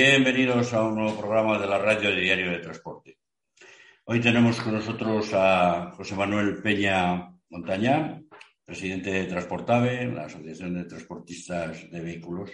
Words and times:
Bienvenidos 0.00 0.72
a 0.74 0.84
un 0.84 0.94
nuevo 0.94 1.18
programa 1.18 1.58
de 1.58 1.66
la 1.66 1.76
Radio 1.76 2.10
de 2.10 2.20
Diario 2.20 2.52
de 2.52 2.60
Transporte. 2.60 3.18
Hoy 4.04 4.20
tenemos 4.20 4.60
con 4.60 4.74
nosotros 4.74 5.30
a 5.34 5.90
José 5.90 6.14
Manuel 6.14 6.62
Peña 6.62 7.34
Montaña, 7.50 8.22
presidente 8.64 9.10
de 9.10 9.24
Transportave, 9.24 10.06
la 10.06 10.26
Asociación 10.26 10.74
de 10.74 10.84
Transportistas 10.84 11.90
de 11.90 12.00
Vehículos, 12.00 12.52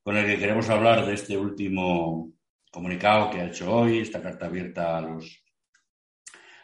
con 0.00 0.16
el 0.16 0.26
que 0.26 0.38
queremos 0.38 0.70
hablar 0.70 1.04
de 1.06 1.14
este 1.14 1.36
último 1.36 2.32
comunicado 2.70 3.30
que 3.30 3.40
ha 3.40 3.48
hecho 3.48 3.74
hoy, 3.74 3.98
esta 3.98 4.22
carta 4.22 4.46
abierta 4.46 4.96
a 4.96 5.00
los, 5.00 5.44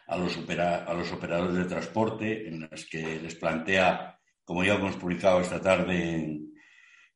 a 0.07 0.17
los, 0.17 1.11
operadores 1.11 1.53
de 1.53 1.65
transporte, 1.65 2.47
en 2.47 2.61
las 2.61 2.85
que 2.85 3.19
les 3.19 3.35
plantea, 3.35 4.17
como 4.45 4.63
ya 4.63 4.75
hemos 4.75 4.95
publicado 4.95 5.41
esta 5.41 5.59
tarde 5.59 6.15
en, 6.15 6.53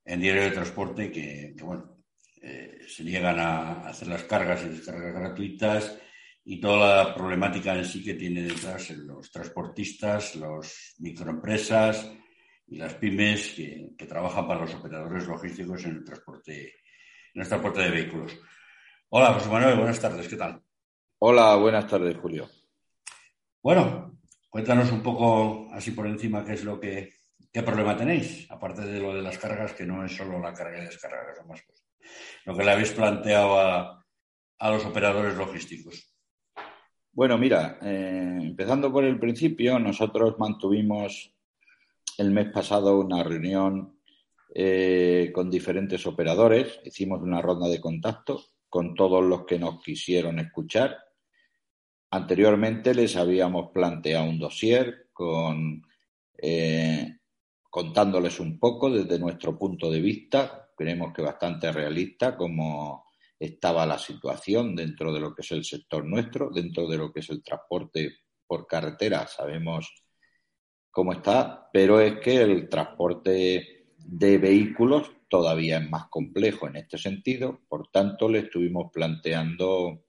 en 0.04 0.20
Diario 0.20 0.44
de 0.44 0.52
Transporte, 0.52 1.10
que, 1.10 1.56
bueno, 1.62 1.99
eh, 2.42 2.80
se 2.88 3.04
niegan 3.04 3.40
a 3.40 3.88
hacer 3.90 4.08
las 4.08 4.24
cargas 4.24 4.64
y 4.64 4.70
descargas 4.70 5.14
gratuitas 5.14 6.00
y 6.46 6.60
toda 6.60 7.04
la 7.04 7.14
problemática 7.14 7.76
en 7.76 7.86
sí 7.86 8.04
que 8.04 8.14
tiene 8.14 8.42
detrás 8.42 8.90
los 8.92 9.30
transportistas, 9.30 10.36
las 10.36 10.96
microempresas 11.00 12.12
y 12.68 12.78
las 12.78 12.94
pymes 12.96 13.54
que, 13.56 14.06
trabajan 14.08 14.48
para 14.48 14.62
los 14.62 14.74
operadores 14.74 15.28
logísticos 15.28 15.86
en 15.86 15.98
el 15.98 16.04
transporte, 16.04 16.74
en 17.34 17.42
el 17.42 17.48
transporte 17.48 17.82
de 17.82 17.92
vehículos. 17.92 18.40
Hola, 19.10 19.34
José 19.34 19.50
Manuel, 19.50 19.76
buenas 19.76 20.00
tardes, 20.00 20.28
¿qué 20.28 20.38
tal? 20.38 20.62
Hola, 21.20 21.56
buenas 21.56 21.86
tardes, 21.88 22.18
Julio. 22.18 22.50
Bueno, 23.62 24.20
cuéntanos 24.50 24.92
un 24.92 25.04
poco 25.04 25.68
así 25.74 25.92
por 25.92 26.08
encima 26.08 26.46
qué 26.46 26.54
es 26.54 26.64
lo 26.64 26.80
que, 26.80 27.14
qué 27.52 27.62
problema 27.62 27.98
tenéis, 27.98 28.50
aparte 28.50 28.82
de 28.82 29.00
lo 29.00 29.14
de 29.14 29.22
las 29.22 29.38
cargas, 29.38 29.74
que 29.74 29.86
no 29.86 30.06
es 30.06 30.16
solo 30.16 30.40
la 30.40 30.54
carga 30.54 30.82
y 30.82 30.86
descarga, 30.86 31.28
que 31.28 31.36
son 31.36 31.48
más 31.48 31.62
cosas. 31.64 31.89
Lo 32.46 32.56
que 32.56 32.64
le 32.64 32.72
habéis 32.72 32.92
planteado 32.92 33.60
a 33.60 34.72
los 34.72 34.86
operadores 34.86 35.36
logísticos. 35.36 36.10
Bueno, 37.12 37.38
mira, 37.38 37.80
eh, 37.82 38.40
empezando 38.42 38.92
por 38.94 39.04
el 39.04 39.20
principio, 39.20 39.78
nosotros 39.78 40.36
mantuvimos 40.38 41.34
el 42.18 42.32
mes 42.32 42.50
pasado 42.50 42.98
una 43.00 43.24
reunión 43.24 44.00
eh, 44.56 45.32
con 45.34 45.50
diferentes 45.50 46.06
operadores, 46.08 46.80
hicimos 46.86 47.22
una 47.22 47.42
ronda 47.42 47.68
de 47.68 47.82
contacto 47.82 48.42
con 48.70 48.96
todos 48.96 49.22
los 49.22 49.46
que 49.46 49.60
nos 49.60 49.82
quisieron 49.82 50.40
escuchar. 50.40 50.98
Anteriormente 52.12 52.94
les 52.94 53.16
habíamos 53.16 53.72
planteado 53.72 54.30
un 54.30 54.40
dossier 54.40 55.10
con, 55.12 55.82
eh, 56.38 57.18
contándoles 57.70 58.40
un 58.40 58.58
poco 58.60 58.90
desde 58.90 59.20
nuestro 59.20 59.58
punto 59.58 59.92
de 59.92 60.00
vista, 60.00 60.69
creemos 60.80 61.12
que 61.14 61.22
bastante 61.22 61.74
realista, 61.74 62.38
como 62.38 63.04
estaba 63.38 63.86
la 63.86 64.00
situación 64.00 64.78
dentro 64.78 65.12
de 65.12 65.20
lo 65.20 65.36
que 65.36 65.42
es 65.42 65.52
el 65.52 65.66
sector 65.66 66.06
nuestro, 66.06 66.50
dentro 66.52 66.88
de 66.88 66.98
lo 66.98 67.12
que 67.12 67.20
es 67.20 67.30
el 67.30 67.44
transporte 67.44 68.20
por 68.48 68.66
carretera, 68.66 69.28
sabemos 69.28 69.94
cómo 70.90 71.12
está, 71.12 71.70
pero 71.74 72.00
es 72.00 72.22
que 72.22 72.42
el 72.42 72.70
transporte 72.70 73.88
de 73.98 74.38
vehículos 74.38 75.12
todavía 75.28 75.80
es 75.80 75.90
más 75.90 76.06
complejo 76.10 76.70
en 76.70 76.78
este 76.78 76.98
sentido, 76.98 77.60
por 77.68 77.90
tanto 77.92 78.30
le 78.30 78.40
estuvimos 78.40 78.90
planteando 78.94 80.06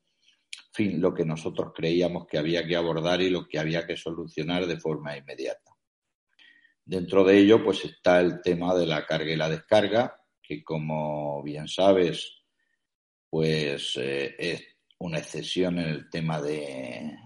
fin, 0.72 1.00
lo 1.00 1.12
que 1.12 1.25
nosotros 1.25 1.72
creíamos 1.75 2.28
que 2.28 2.39
había 2.39 2.65
que 2.65 2.77
abordar 2.77 3.21
y 3.21 3.28
lo 3.28 3.49
que 3.49 3.59
había 3.59 3.89
que 3.89 3.97
solucionar 3.97 4.66
de 4.66 4.78
forma 4.78 5.16
inmediata. 5.16 5.72
Dentro 6.84 7.25
de 7.25 7.39
ello, 7.39 7.65
pues 7.65 7.84
está 7.84 8.21
el 8.21 8.41
tema 8.41 8.72
de 8.77 8.87
la 8.87 9.05
carga 9.05 9.33
y 9.33 9.37
la 9.37 9.49
descarga, 9.49 10.20
que 10.50 10.65
como 10.65 11.44
bien 11.44 11.69
sabes, 11.69 12.43
pues 13.31 13.97
eh, 13.99 14.34
es 14.37 14.65
una 14.99 15.19
excesión 15.19 15.78
en 15.78 15.87
el 15.87 16.11
tema 16.11 16.43
de 16.43 17.16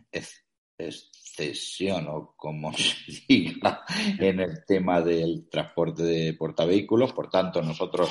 excesión 0.77 2.07
o 2.09 2.35
como 2.37 2.71
se 2.77 3.23
diga 3.27 3.83
en 4.19 4.41
el 4.41 4.63
tema 4.67 5.01
del 5.01 5.49
transporte 5.49 6.03
de 6.03 6.35
portavehículos. 6.35 7.15
Por 7.15 7.31
tanto, 7.31 7.63
nosotros 7.63 8.11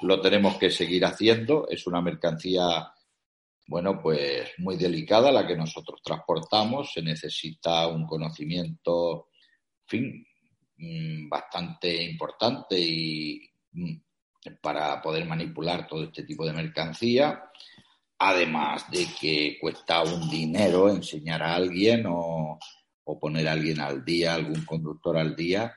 lo 0.00 0.18
tenemos 0.22 0.56
que 0.56 0.70
seguir 0.70 1.04
haciendo. 1.04 1.68
Es 1.68 1.86
una 1.86 2.00
mercancía, 2.00 2.90
bueno, 3.66 4.00
pues 4.00 4.52
muy 4.56 4.78
delicada 4.78 5.30
la 5.30 5.46
que 5.46 5.58
nosotros 5.58 6.00
transportamos. 6.02 6.90
Se 6.94 7.02
necesita 7.02 7.86
un 7.86 8.06
conocimiento, 8.06 9.28
mm, 9.92 11.28
bastante 11.28 12.02
importante 12.02 12.80
y 12.80 13.42
mm, 13.72 14.07
para 14.60 15.00
poder 15.02 15.26
manipular 15.26 15.86
todo 15.86 16.04
este 16.04 16.22
tipo 16.22 16.46
de 16.46 16.52
mercancía, 16.52 17.44
además 18.18 18.90
de 18.90 19.06
que 19.20 19.58
cuesta 19.60 20.02
un 20.02 20.28
dinero 20.28 20.88
enseñar 20.88 21.42
a 21.42 21.54
alguien 21.54 22.04
o, 22.08 22.58
poner 23.20 23.48
a 23.48 23.52
alguien 23.52 23.80
al 23.80 24.04
día, 24.04 24.34
algún 24.34 24.64
conductor 24.64 25.16
al 25.16 25.34
día, 25.34 25.74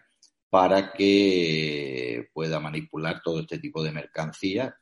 para 0.49 0.91
que 0.91 2.27
pueda 2.33 2.59
manipular 2.59 3.21
todo 3.23 3.39
este 3.39 3.57
tipo 3.57 3.81
de 3.81 3.91
mercancía, 3.91 4.75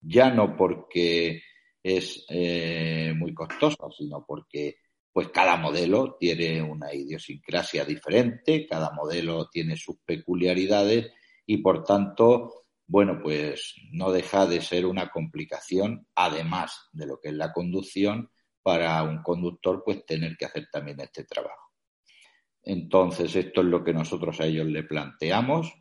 ya 0.00 0.30
no 0.30 0.56
porque 0.56 1.42
es 1.82 2.26
eh, 2.28 3.14
muy 3.16 3.32
costoso, 3.32 3.90
sino 3.96 4.24
porque 4.26 4.76
pues 5.12 5.28
cada 5.28 5.56
modelo 5.56 6.16
tiene 6.20 6.62
una 6.62 6.92
idiosincrasia 6.94 7.84
diferente, 7.84 8.66
cada 8.66 8.92
modelo 8.92 9.48
tiene 9.48 9.76
sus 9.76 9.96
peculiaridades 10.04 11.12
y 11.46 11.56
por 11.58 11.82
tanto 11.82 12.59
bueno, 12.90 13.20
pues 13.22 13.76
no 13.92 14.10
deja 14.10 14.46
de 14.46 14.60
ser 14.60 14.84
una 14.84 15.10
complicación, 15.10 16.08
además 16.16 16.88
de 16.90 17.06
lo 17.06 17.20
que 17.20 17.28
es 17.28 17.34
la 17.34 17.52
conducción, 17.52 18.32
para 18.64 19.00
un 19.04 19.22
conductor, 19.22 19.84
pues 19.84 20.04
tener 20.04 20.36
que 20.36 20.46
hacer 20.46 20.66
también 20.72 20.98
este 21.00 21.22
trabajo. 21.22 21.70
Entonces, 22.64 23.36
esto 23.36 23.60
es 23.60 23.68
lo 23.68 23.84
que 23.84 23.92
nosotros 23.92 24.40
a 24.40 24.46
ellos 24.46 24.66
le 24.66 24.82
planteamos, 24.82 25.72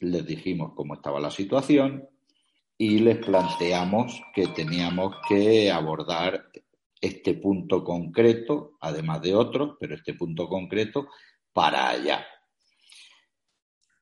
les 0.00 0.26
dijimos 0.26 0.72
cómo 0.74 0.94
estaba 0.94 1.20
la 1.20 1.30
situación 1.30 2.08
y 2.76 2.98
les 2.98 3.18
planteamos 3.18 4.20
que 4.34 4.48
teníamos 4.48 5.14
que 5.28 5.70
abordar 5.70 6.50
este 7.00 7.34
punto 7.34 7.84
concreto, 7.84 8.72
además 8.80 9.22
de 9.22 9.32
otros, 9.32 9.76
pero 9.78 9.94
este 9.94 10.14
punto 10.14 10.48
concreto 10.48 11.06
para 11.52 11.88
allá. 11.88 12.26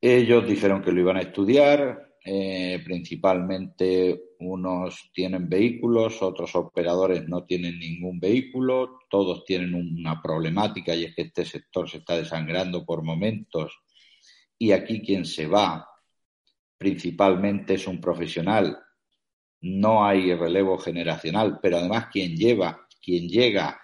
Ellos 0.01 0.49
dijeron 0.49 0.83
que 0.83 0.93
lo 0.93 1.01
iban 1.03 1.19
a 1.19 1.23
estudiar, 1.23 2.06
eh, 2.29 2.83
principalmente 2.85 4.33
unos 4.41 5.13
tienen 5.15 5.49
vehículos, 5.49 6.21
otros 6.23 6.57
operadores 6.57 7.29
no 7.29 7.45
tienen 7.45 7.79
ningún 7.79 8.19
vehículo, 8.19 8.99
todos 9.09 9.45
tienen 9.45 9.73
una 9.75 10.21
problemática 10.21 10.93
y 10.93 11.05
es 11.05 11.15
que 11.15 11.23
este 11.23 11.45
sector 11.45 11.89
se 11.89 11.99
está 11.99 12.17
desangrando 12.17 12.85
por 12.85 13.05
momentos. 13.05 13.79
Y 14.59 14.73
aquí 14.73 15.03
quien 15.03 15.25
se 15.25 15.47
va 15.47 15.89
principalmente 16.77 17.75
es 17.75 17.87
un 17.87 18.01
profesional, 18.01 18.77
no 19.61 20.05
hay 20.05 20.35
relevo 20.35 20.79
generacional, 20.79 21.61
pero 21.63 21.77
además 21.77 22.09
quien 22.11 22.35
lleva, 22.35 22.89
quien 23.01 23.29
llega, 23.29 23.81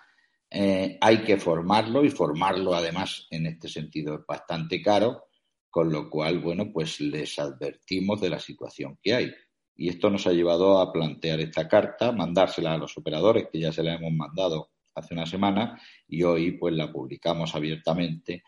eh, 0.51 0.99
hay 1.01 1.23
que 1.23 1.37
formarlo 1.37 2.05
y 2.05 2.11
formarlo 2.11 2.75
además 2.75 3.29
en 3.31 3.47
este 3.47 3.69
sentido 3.69 4.17
es 4.17 4.27
bastante 4.27 4.83
caro 4.83 5.29
con 5.73 5.91
lo 5.91 6.11
cual, 6.11 6.39
bueno, 6.39 6.71
pues 6.71 7.01
les 7.01 7.39
advertimos 7.39 8.21
de 8.21 8.29
la 8.29 8.39
situación 8.39 8.99
que 9.03 9.15
hay. 9.15 9.35
Y 9.75 9.89
esto 9.89 10.11
nos 10.11 10.27
ha 10.27 10.33
llevado 10.33 10.79
a 10.79 10.93
plantear 10.93 11.41
esta 11.41 11.67
carta, 11.67 12.13
mandársela 12.13 12.75
a 12.75 12.77
los 12.77 12.99
operadores, 12.99 13.49
que 13.51 13.59
ya 13.59 13.73
se 13.73 13.83
la 13.83 13.95
hemos 13.95 14.13
mandado 14.13 14.73
hace 14.95 15.15
una 15.15 15.25
semana, 15.25 15.81
y 16.07 16.23
hoy 16.25 16.59
pues 16.59 16.75
la 16.75 16.93
publicamos 16.93 17.55
abiertamente 17.55 18.43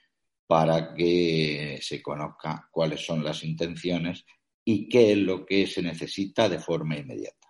para 0.46 0.92
que 0.92 1.78
se 1.80 2.02
conozca 2.02 2.68
cuáles 2.70 3.00
son 3.00 3.24
las 3.24 3.42
intenciones 3.42 4.26
y 4.62 4.86
qué 4.86 5.12
es 5.12 5.18
lo 5.18 5.46
que 5.46 5.66
se 5.66 5.80
necesita 5.80 6.46
de 6.46 6.58
forma 6.58 6.98
inmediata. 6.98 7.48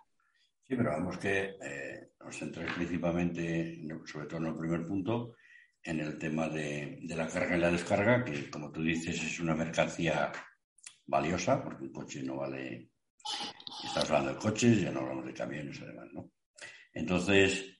Sí, 0.65 0.77
pero 0.77 0.91
vamos 0.91 1.17
que 1.17 1.57
eh, 1.61 2.11
nos 2.23 2.39
centramos 2.39 2.75
principalmente, 2.75 3.85
sobre 4.05 4.27
todo 4.27 4.39
en 4.39 4.45
el 4.45 4.55
primer 4.55 4.85
punto, 4.85 5.33
en 5.85 5.99
el 5.99 6.17
tema 6.17 6.49
de, 6.49 6.99
la 7.03 7.27
carga 7.27 7.55
y 7.55 7.59
la 7.59 7.71
descarga, 7.71 8.25
que 8.25 8.49
como 8.49 8.71
tú 8.71 8.81
dices 8.81 9.21
es 9.21 9.39
una 9.39 9.55
mercancía 9.55 10.31
valiosa, 11.05 11.63
porque 11.63 11.83
un 11.83 11.93
coche 11.93 12.23
no 12.23 12.37
vale, 12.37 12.89
estás 13.83 14.09
hablando 14.09 14.33
de 14.33 14.39
coches, 14.39 14.81
ya 14.81 14.91
no 14.91 15.01
hablamos 15.01 15.25
de 15.25 15.33
camiones 15.33 15.79
además, 15.81 16.07
¿no? 16.11 16.31
Entonces, 16.91 17.79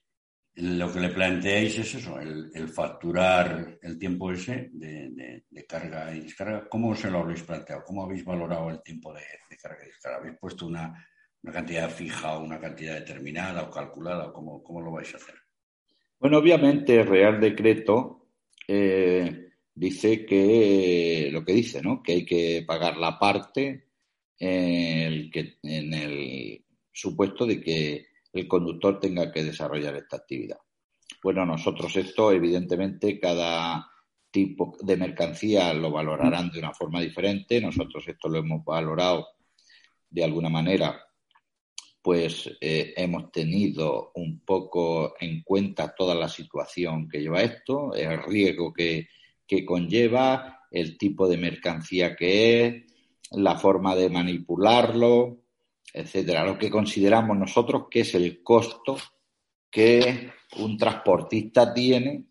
lo 0.54 0.92
que 0.92 1.00
le 1.00 1.08
planteáis 1.08 1.78
es 1.80 1.94
eso, 1.96 2.20
el, 2.20 2.68
facturar 2.68 3.76
el 3.82 3.98
tiempo 3.98 4.30
ese 4.30 4.70
de, 4.72 5.44
carga 5.68 6.14
y 6.14 6.20
descarga. 6.20 6.68
¿Cómo 6.68 6.94
se 6.94 7.10
lo 7.10 7.20
habéis 7.20 7.42
planteado? 7.42 7.82
¿Cómo 7.84 8.04
habéis 8.04 8.24
valorado 8.24 8.70
el 8.70 8.82
tiempo 8.82 9.12
de, 9.12 9.22
carga 9.60 9.82
y 9.82 9.86
descarga? 9.86 10.18
¿Habéis 10.18 10.38
puesto 10.38 10.66
una, 10.66 10.94
cantidad 11.52 11.90
fija 11.90 12.36
o 12.36 12.44
una 12.44 12.60
cantidad 12.60 12.94
determinada 12.94 13.64
o 13.64 13.70
calculada? 13.70 14.32
¿Cómo, 14.32 14.62
cómo 14.62 14.80
lo 14.80 14.92
vais 14.92 15.12
a 15.12 15.16
hacer? 15.16 15.45
Bueno, 16.18 16.38
obviamente 16.38 17.00
el 17.00 17.06
Real 17.06 17.40
Decreto 17.40 18.28
eh, 18.66 19.50
dice 19.74 20.24
que 20.24 21.28
lo 21.30 21.44
que 21.44 21.52
dice, 21.52 21.82
¿no? 21.82 22.02
Que 22.02 22.12
hay 22.12 22.24
que 22.24 22.64
pagar 22.66 22.96
la 22.96 23.18
parte 23.18 23.86
el 24.38 25.30
que, 25.30 25.58
en 25.62 25.94
el 25.94 26.64
supuesto 26.92 27.46
de 27.46 27.60
que 27.60 28.06
el 28.32 28.48
conductor 28.48 28.98
tenga 29.00 29.30
que 29.30 29.44
desarrollar 29.44 29.96
esta 29.96 30.16
actividad. 30.16 30.58
Bueno, 31.22 31.44
nosotros 31.46 31.96
esto, 31.96 32.32
evidentemente, 32.32 33.18
cada 33.18 33.90
tipo 34.30 34.76
de 34.82 34.96
mercancía 34.96 35.72
lo 35.72 35.90
valorarán 35.90 36.50
de 36.50 36.58
una 36.58 36.72
forma 36.72 37.00
diferente. 37.00 37.60
Nosotros 37.60 38.06
esto 38.06 38.28
lo 38.28 38.38
hemos 38.38 38.64
valorado 38.64 39.28
de 40.10 40.24
alguna 40.24 40.48
manera, 40.48 41.05
pues 42.06 42.48
eh, 42.60 42.94
hemos 42.96 43.32
tenido 43.32 44.12
un 44.14 44.38
poco 44.38 45.14
en 45.18 45.42
cuenta 45.42 45.92
toda 45.92 46.14
la 46.14 46.28
situación 46.28 47.08
que 47.08 47.18
lleva 47.18 47.42
esto, 47.42 47.92
el 47.94 48.22
riesgo 48.22 48.72
que, 48.72 49.08
que 49.44 49.66
conlleva, 49.66 50.68
el 50.70 50.96
tipo 50.98 51.26
de 51.26 51.36
mercancía 51.36 52.14
que 52.14 52.64
es, 52.64 52.84
la 53.32 53.56
forma 53.56 53.96
de 53.96 54.08
manipularlo, 54.08 55.38
etcétera. 55.92 56.46
Lo 56.46 56.56
que 56.56 56.70
consideramos 56.70 57.36
nosotros 57.36 57.86
que 57.90 58.02
es 58.02 58.14
el 58.14 58.40
costo 58.40 58.96
que 59.68 60.30
un 60.58 60.78
transportista 60.78 61.74
tiene 61.74 62.26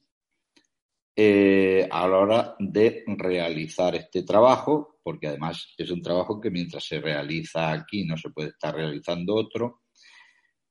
eh, 1.16 1.88
a 1.90 2.08
la 2.08 2.18
hora 2.18 2.56
de 2.60 3.04
realizar 3.08 3.96
este 3.96 4.24
trabajo, 4.24 5.00
porque 5.04 5.28
además 5.28 5.74
es 5.78 5.90
un 5.92 6.02
trabajo 6.02 6.42
que 6.42 6.52
mientras 6.52 6.84
se 6.84 7.00
realiza 7.00 7.72
aquí 7.72 8.04
no 8.06 8.18
se 8.18 8.30
puede 8.32 8.50
estar 8.50 8.76
realizando 8.76 9.36
otro, 9.36 9.84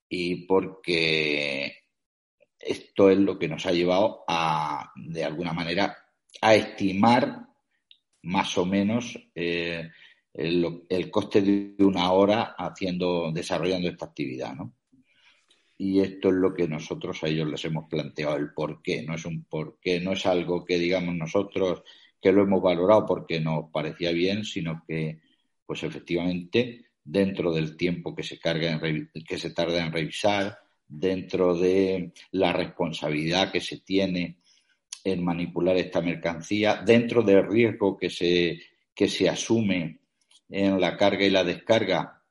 y 0.09 0.47
porque 0.47 1.85
esto 2.59 3.11
es 3.11 3.19
lo 3.19 3.39
que 3.39 3.49
nos 3.49 3.65
ha 3.67 3.73
llevado 3.73 4.25
a, 4.29 4.91
de 4.97 5.25
alguna 5.25 5.53
manera, 5.53 5.97
a 6.41 6.55
estimar 6.55 7.47
más 8.23 8.57
o 8.59 8.65
menos 8.65 9.19
eh, 9.35 9.91
el, 10.33 11.11
coste 11.11 11.43
de 11.43 11.85
una 11.85 12.13
hora 12.13 12.55
haciendo, 12.59 13.31
desarrollando 13.33 13.89
esta 13.89 14.07
actividad, 14.07 14.55
¿no? 14.55 14.75
Y 15.77 16.01
esto 16.01 16.29
es 16.29 16.35
lo 16.35 16.55
que 16.55 16.69
nosotros 16.69 17.23
a 17.23 17.29
ellos 17.29 17.49
les 17.49 17.65
hemos 17.65 17.89
planteado, 17.89 18.37
el 18.37 18.53
por 18.53 18.81
qué. 18.83 19.03
No 19.03 19.15
es 19.15 19.25
un 19.25 19.45
por 19.45 19.79
qué, 19.81 20.01
no 20.01 20.13
es 20.13 20.25
algo 20.27 20.65
que 20.65 20.79
digamos 20.79 21.15
nosotros 21.15 21.83
que 22.21 22.33
lo 22.33 22.43
hemos 22.43 22.63
valorado 22.63 23.05
porque 23.05 23.41
nos 23.41 23.71
parecía 23.71 24.13
bien, 24.13 24.45
sino 24.45 24.83
que, 24.87 25.21
pues 25.67 25.83
efectivamente, 25.83 26.87
dentro 27.05 27.53
del 27.53 27.77
tiempo 27.77 28.15
que 28.15 28.23
se, 28.23 28.39
carga 28.39 28.81
que 29.29 29.39
se 29.39 29.51
tarda 29.51 29.85
en 29.85 29.93
revisar, 29.93 30.59
dentro 30.89 31.55
de 31.55 32.13
la 32.31 32.53
responsabilidad 32.53 33.53
que 33.53 33.61
se 33.61 33.81
tiene 33.81 34.39
en 35.03 35.23
manipular 35.23 35.77
esta 35.77 36.01
mercancía, 36.01 36.83
dentro 36.85 37.23
del 37.23 37.47
riesgo 37.47 37.97
que 37.97 38.09
se, 38.09 38.59
que 38.95 39.09
se 39.09 39.29
asume 39.29 39.99
en 40.49 40.81
la 40.81 40.97
carga 40.97 41.27
y 41.27 41.31
la 41.31 41.45
descarga 41.45 42.23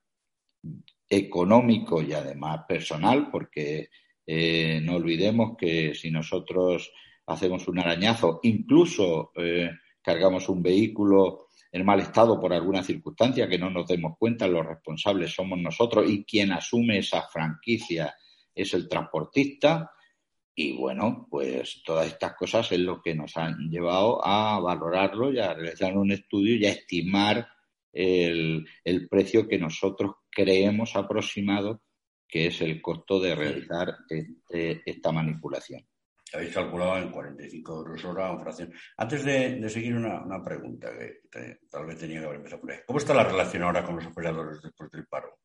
económico 1.15 2.01
y 2.01 2.13
además 2.13 2.61
personal, 2.67 3.29
porque 3.31 3.89
eh, 4.25 4.79
no 4.81 4.95
olvidemos 4.95 5.55
que 5.57 5.93
si 5.95 6.11
nosotros 6.11 6.91
hacemos 7.25 7.67
un 7.67 7.79
arañazo, 7.79 8.39
incluso 8.43 9.31
eh, 9.35 9.69
cargamos 10.01 10.49
un 10.49 10.61
vehículo 10.61 11.47
en 11.71 11.85
mal 11.85 11.99
estado 11.99 12.39
por 12.39 12.53
alguna 12.53 12.83
circunstancia 12.83 13.47
que 13.47 13.57
no 13.57 13.69
nos 13.69 13.87
demos 13.87 14.17
cuenta, 14.17 14.47
los 14.47 14.65
responsables 14.65 15.33
somos 15.33 15.59
nosotros 15.59 16.09
y 16.09 16.23
quien 16.23 16.51
asume 16.51 16.99
esa 16.99 17.23
franquicia 17.23 18.13
es 18.53 18.73
el 18.73 18.87
transportista. 18.87 19.91
Y 20.55 20.77
bueno, 20.77 21.27
pues 21.31 21.81
todas 21.83 22.05
estas 22.07 22.35
cosas 22.35 22.71
es 22.71 22.79
lo 22.79 23.01
que 23.01 23.15
nos 23.15 23.35
han 23.37 23.69
llevado 23.71 24.23
a 24.23 24.59
valorarlo 24.59 25.33
y 25.33 25.39
a 25.39 25.55
realizar 25.55 25.97
un 25.97 26.11
estudio 26.11 26.55
y 26.57 26.65
a 26.67 26.71
estimar 26.71 27.47
el, 27.91 29.07
precio 29.09 29.47
que 29.47 29.57
nosotros 29.57 30.15
creemos 30.33 30.95
aproximado 30.95 31.81
que 32.27 32.47
es 32.47 32.61
el 32.61 32.81
costo 32.81 33.19
de 33.19 33.35
realizar 33.35 33.95
este, 34.09 34.81
esta 34.85 35.11
manipulación. 35.11 35.85
Habéis 36.33 36.51
calculado 36.51 36.97
en 36.97 37.11
45 37.11 37.77
euros 37.77 38.05
hora 38.05 38.31
en 38.31 38.39
fracción. 38.39 38.73
Antes 38.97 39.23
de, 39.23 39.69
seguir, 39.69 39.95
una, 39.95 40.43
pregunta 40.43 40.89
que 40.97 41.59
tal 41.69 41.85
vez 41.85 41.99
tenía 41.99 42.19
que 42.19 42.25
haber 42.25 42.37
empezado 42.37 42.61
por 42.61 42.71
ahí. 42.71 42.79
¿Cómo 42.87 42.97
está 42.97 43.13
la 43.13 43.23
relación 43.23 43.61
ahora 43.61 43.83
con 43.83 43.97
los 43.97 44.07
operadores 44.07 44.59
después 44.63 44.89
del 44.89 45.05
paro? 45.05 45.37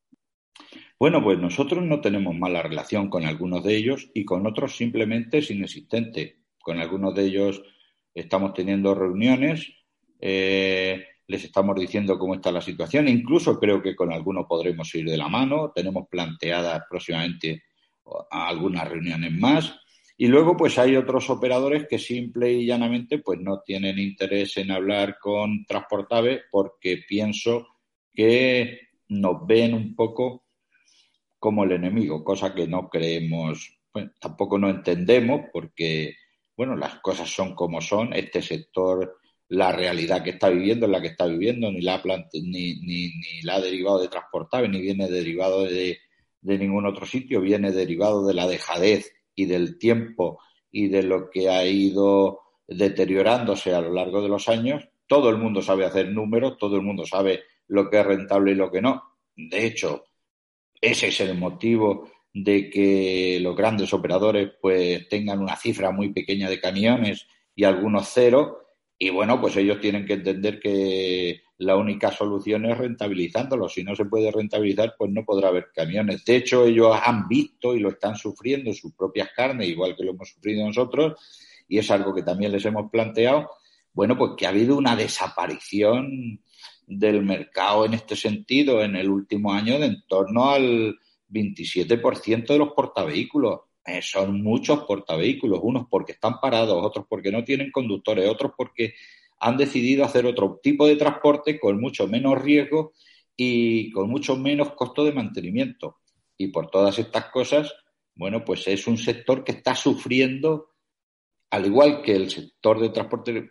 Bueno, 0.98 1.22
pues 1.22 1.38
nosotros 1.38 1.84
no 1.84 2.00
tenemos 2.00 2.34
mala 2.34 2.62
relación 2.62 3.10
con 3.10 3.26
algunos 3.26 3.62
de 3.64 3.76
ellos 3.76 4.10
y 4.14 4.24
con 4.24 4.46
otros 4.46 4.74
simplemente 4.74 5.38
es 5.38 5.50
inexistente. 5.50 6.38
Con 6.58 6.78
algunos 6.78 7.14
de 7.14 7.24
ellos 7.24 7.62
estamos 8.14 8.54
teniendo 8.54 8.94
reuniones. 8.94 9.70
Eh, 10.18 11.06
les 11.28 11.44
estamos 11.44 11.76
diciendo 11.78 12.18
cómo 12.18 12.34
está 12.34 12.50
la 12.50 12.62
situación. 12.62 13.06
Incluso 13.06 13.60
creo 13.60 13.82
que 13.82 13.94
con 13.94 14.12
algunos 14.12 14.46
podremos 14.46 14.92
ir 14.94 15.04
de 15.04 15.18
la 15.18 15.28
mano. 15.28 15.70
Tenemos 15.74 16.08
planteadas 16.08 16.82
próximamente 16.88 17.64
algunas 18.30 18.88
reuniones 18.88 19.32
más. 19.32 19.78
Y 20.16 20.26
luego, 20.26 20.56
pues 20.56 20.78
hay 20.78 20.96
otros 20.96 21.28
operadores 21.28 21.86
que 21.86 21.98
simple 21.98 22.50
y 22.52 22.66
llanamente 22.66 23.18
pues 23.18 23.38
no 23.40 23.60
tienen 23.60 23.98
interés 23.98 24.56
en 24.56 24.70
hablar 24.70 25.18
con 25.20 25.64
Transportave 25.66 26.44
porque 26.50 27.04
pienso 27.06 27.68
que 28.12 28.80
nos 29.08 29.46
ven 29.46 29.74
un 29.74 29.94
poco 29.94 30.46
como 31.38 31.62
el 31.62 31.72
enemigo, 31.72 32.24
cosa 32.24 32.54
que 32.54 32.66
no 32.66 32.88
creemos, 32.88 33.78
tampoco 34.18 34.58
no 34.58 34.70
entendemos 34.70 35.42
porque, 35.52 36.16
bueno, 36.56 36.74
las 36.74 36.96
cosas 37.00 37.30
son 37.30 37.54
como 37.54 37.80
son. 37.80 38.12
Este 38.14 38.40
sector 38.42 39.18
la 39.48 39.72
realidad 39.72 40.22
que 40.22 40.30
está 40.30 40.50
viviendo 40.50 40.86
es 40.86 40.92
la 40.92 41.00
que 41.00 41.08
está 41.08 41.26
viviendo, 41.26 41.70
ni 41.72 41.80
la, 41.80 42.02
ni, 42.32 42.80
ni, 42.80 43.08
ni 43.08 43.42
la 43.42 43.56
ha 43.56 43.60
derivado 43.60 44.00
de 44.00 44.08
transportable, 44.08 44.68
ni 44.68 44.80
viene 44.80 45.08
derivado 45.08 45.64
de, 45.64 45.98
de 46.40 46.58
ningún 46.58 46.86
otro 46.86 47.06
sitio, 47.06 47.40
viene 47.40 47.72
derivado 47.72 48.26
de 48.26 48.34
la 48.34 48.46
dejadez 48.46 49.12
y 49.34 49.46
del 49.46 49.78
tiempo 49.78 50.40
y 50.70 50.88
de 50.88 51.02
lo 51.02 51.30
que 51.30 51.48
ha 51.48 51.64
ido 51.64 52.40
deteriorándose 52.66 53.74
a 53.74 53.80
lo 53.80 53.92
largo 53.92 54.20
de 54.20 54.28
los 54.28 54.48
años. 54.48 54.88
Todo 55.06 55.30
el 55.30 55.38
mundo 55.38 55.62
sabe 55.62 55.86
hacer 55.86 56.10
números, 56.10 56.58
todo 56.58 56.76
el 56.76 56.82
mundo 56.82 57.06
sabe 57.06 57.44
lo 57.68 57.88
que 57.88 58.00
es 58.00 58.06
rentable 58.06 58.52
y 58.52 58.56
lo 58.56 58.70
que 58.70 58.82
no. 58.82 59.02
De 59.34 59.66
hecho, 59.66 60.04
ese 60.80 61.08
es 61.08 61.20
el 61.20 61.38
motivo 61.38 62.10
de 62.32 62.68
que 62.68 63.38
los 63.40 63.56
grandes 63.56 63.92
operadores 63.94 64.50
pues 64.60 65.08
tengan 65.08 65.40
una 65.40 65.56
cifra 65.56 65.90
muy 65.90 66.12
pequeña 66.12 66.50
de 66.50 66.60
camiones 66.60 67.26
y 67.54 67.64
algunos 67.64 68.10
cero 68.12 68.67
y 68.98 69.10
bueno, 69.10 69.40
pues 69.40 69.56
ellos 69.56 69.80
tienen 69.80 70.04
que 70.04 70.14
entender 70.14 70.58
que 70.58 71.42
la 71.58 71.76
única 71.76 72.10
solución 72.10 72.66
es 72.66 72.76
rentabilizándolo. 72.76 73.68
Si 73.68 73.84
no 73.84 73.94
se 73.94 74.06
puede 74.06 74.32
rentabilizar, 74.32 74.94
pues 74.98 75.12
no 75.12 75.24
podrá 75.24 75.48
haber 75.48 75.68
camiones. 75.72 76.24
De 76.24 76.36
hecho, 76.36 76.64
ellos 76.64 76.98
han 77.00 77.28
visto 77.28 77.76
y 77.76 77.80
lo 77.80 77.90
están 77.90 78.16
sufriendo 78.16 78.70
en 78.70 78.76
sus 78.76 78.92
propias 78.94 79.30
carnes, 79.34 79.68
igual 79.68 79.94
que 79.96 80.02
lo 80.02 80.12
hemos 80.12 80.30
sufrido 80.30 80.66
nosotros, 80.66 81.14
y 81.68 81.78
es 81.78 81.90
algo 81.92 82.12
que 82.12 82.22
también 82.22 82.50
les 82.50 82.64
hemos 82.64 82.90
planteado. 82.90 83.50
Bueno, 83.92 84.18
pues 84.18 84.32
que 84.36 84.46
ha 84.46 84.50
habido 84.50 84.76
una 84.76 84.96
desaparición 84.96 86.40
del 86.84 87.22
mercado 87.22 87.84
en 87.84 87.94
este 87.94 88.16
sentido 88.16 88.82
en 88.82 88.96
el 88.96 89.08
último 89.08 89.52
año 89.52 89.78
de 89.78 89.86
en 89.86 90.02
torno 90.08 90.50
al 90.50 90.98
27% 91.28 92.46
de 92.46 92.58
los 92.58 92.72
portavehículos. 92.72 93.60
Eh, 93.88 94.02
son 94.02 94.42
muchos 94.42 94.84
portavehículos, 94.84 95.60
unos 95.62 95.86
porque 95.90 96.12
están 96.12 96.40
parados, 96.40 96.84
otros 96.84 97.06
porque 97.08 97.32
no 97.32 97.42
tienen 97.42 97.70
conductores, 97.70 98.28
otros 98.28 98.52
porque 98.56 98.94
han 99.40 99.56
decidido 99.56 100.04
hacer 100.04 100.26
otro 100.26 100.60
tipo 100.62 100.86
de 100.86 100.96
transporte 100.96 101.58
con 101.58 101.80
mucho 101.80 102.06
menos 102.06 102.40
riesgo 102.42 102.92
y 103.36 103.90
con 103.92 104.10
mucho 104.10 104.36
menos 104.36 104.72
costo 104.72 105.04
de 105.04 105.12
mantenimiento. 105.12 105.98
Y 106.36 106.48
por 106.48 106.70
todas 106.70 106.98
estas 106.98 107.26
cosas, 107.26 107.72
bueno, 108.14 108.44
pues 108.44 108.66
es 108.68 108.86
un 108.86 108.98
sector 108.98 109.44
que 109.44 109.52
está 109.52 109.74
sufriendo, 109.74 110.72
al 111.50 111.66
igual 111.66 112.02
que 112.02 112.14
el 112.14 112.30
sector 112.30 112.80
de 112.80 112.90
transporte 112.90 113.50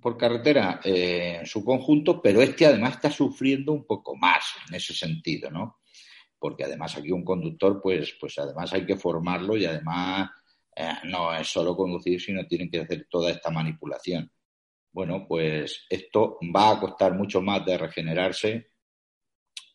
por 0.00 0.16
carretera 0.16 0.80
eh, 0.84 1.38
en 1.40 1.46
su 1.46 1.64
conjunto, 1.64 2.20
pero 2.20 2.42
este 2.42 2.66
además 2.66 2.94
está 2.94 3.10
sufriendo 3.10 3.72
un 3.72 3.84
poco 3.84 4.16
más 4.16 4.44
en 4.68 4.74
ese 4.74 4.92
sentido, 4.92 5.50
¿no? 5.50 5.77
Porque 6.38 6.64
además 6.64 6.96
aquí 6.96 7.10
un 7.10 7.24
conductor, 7.24 7.80
pues, 7.82 8.16
pues 8.20 8.38
además 8.38 8.72
hay 8.72 8.86
que 8.86 8.96
formarlo 8.96 9.56
y 9.56 9.64
además 9.64 10.30
eh, 10.74 10.92
no 11.04 11.34
es 11.34 11.48
solo 11.48 11.76
conducir, 11.76 12.20
sino 12.20 12.46
tienen 12.46 12.70
que 12.70 12.80
hacer 12.80 13.06
toda 13.10 13.30
esta 13.30 13.50
manipulación. 13.50 14.30
Bueno, 14.92 15.26
pues 15.28 15.86
esto 15.88 16.38
va 16.54 16.72
a 16.72 16.80
costar 16.80 17.14
mucho 17.14 17.40
más 17.40 17.64
de 17.64 17.78
regenerarse 17.78 18.70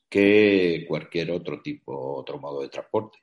que 0.09 0.85
cualquier 0.87 1.31
otro 1.31 1.61
tipo, 1.61 2.17
otro 2.17 2.39
modo 2.39 2.61
de 2.61 2.69
transporte. 2.69 3.19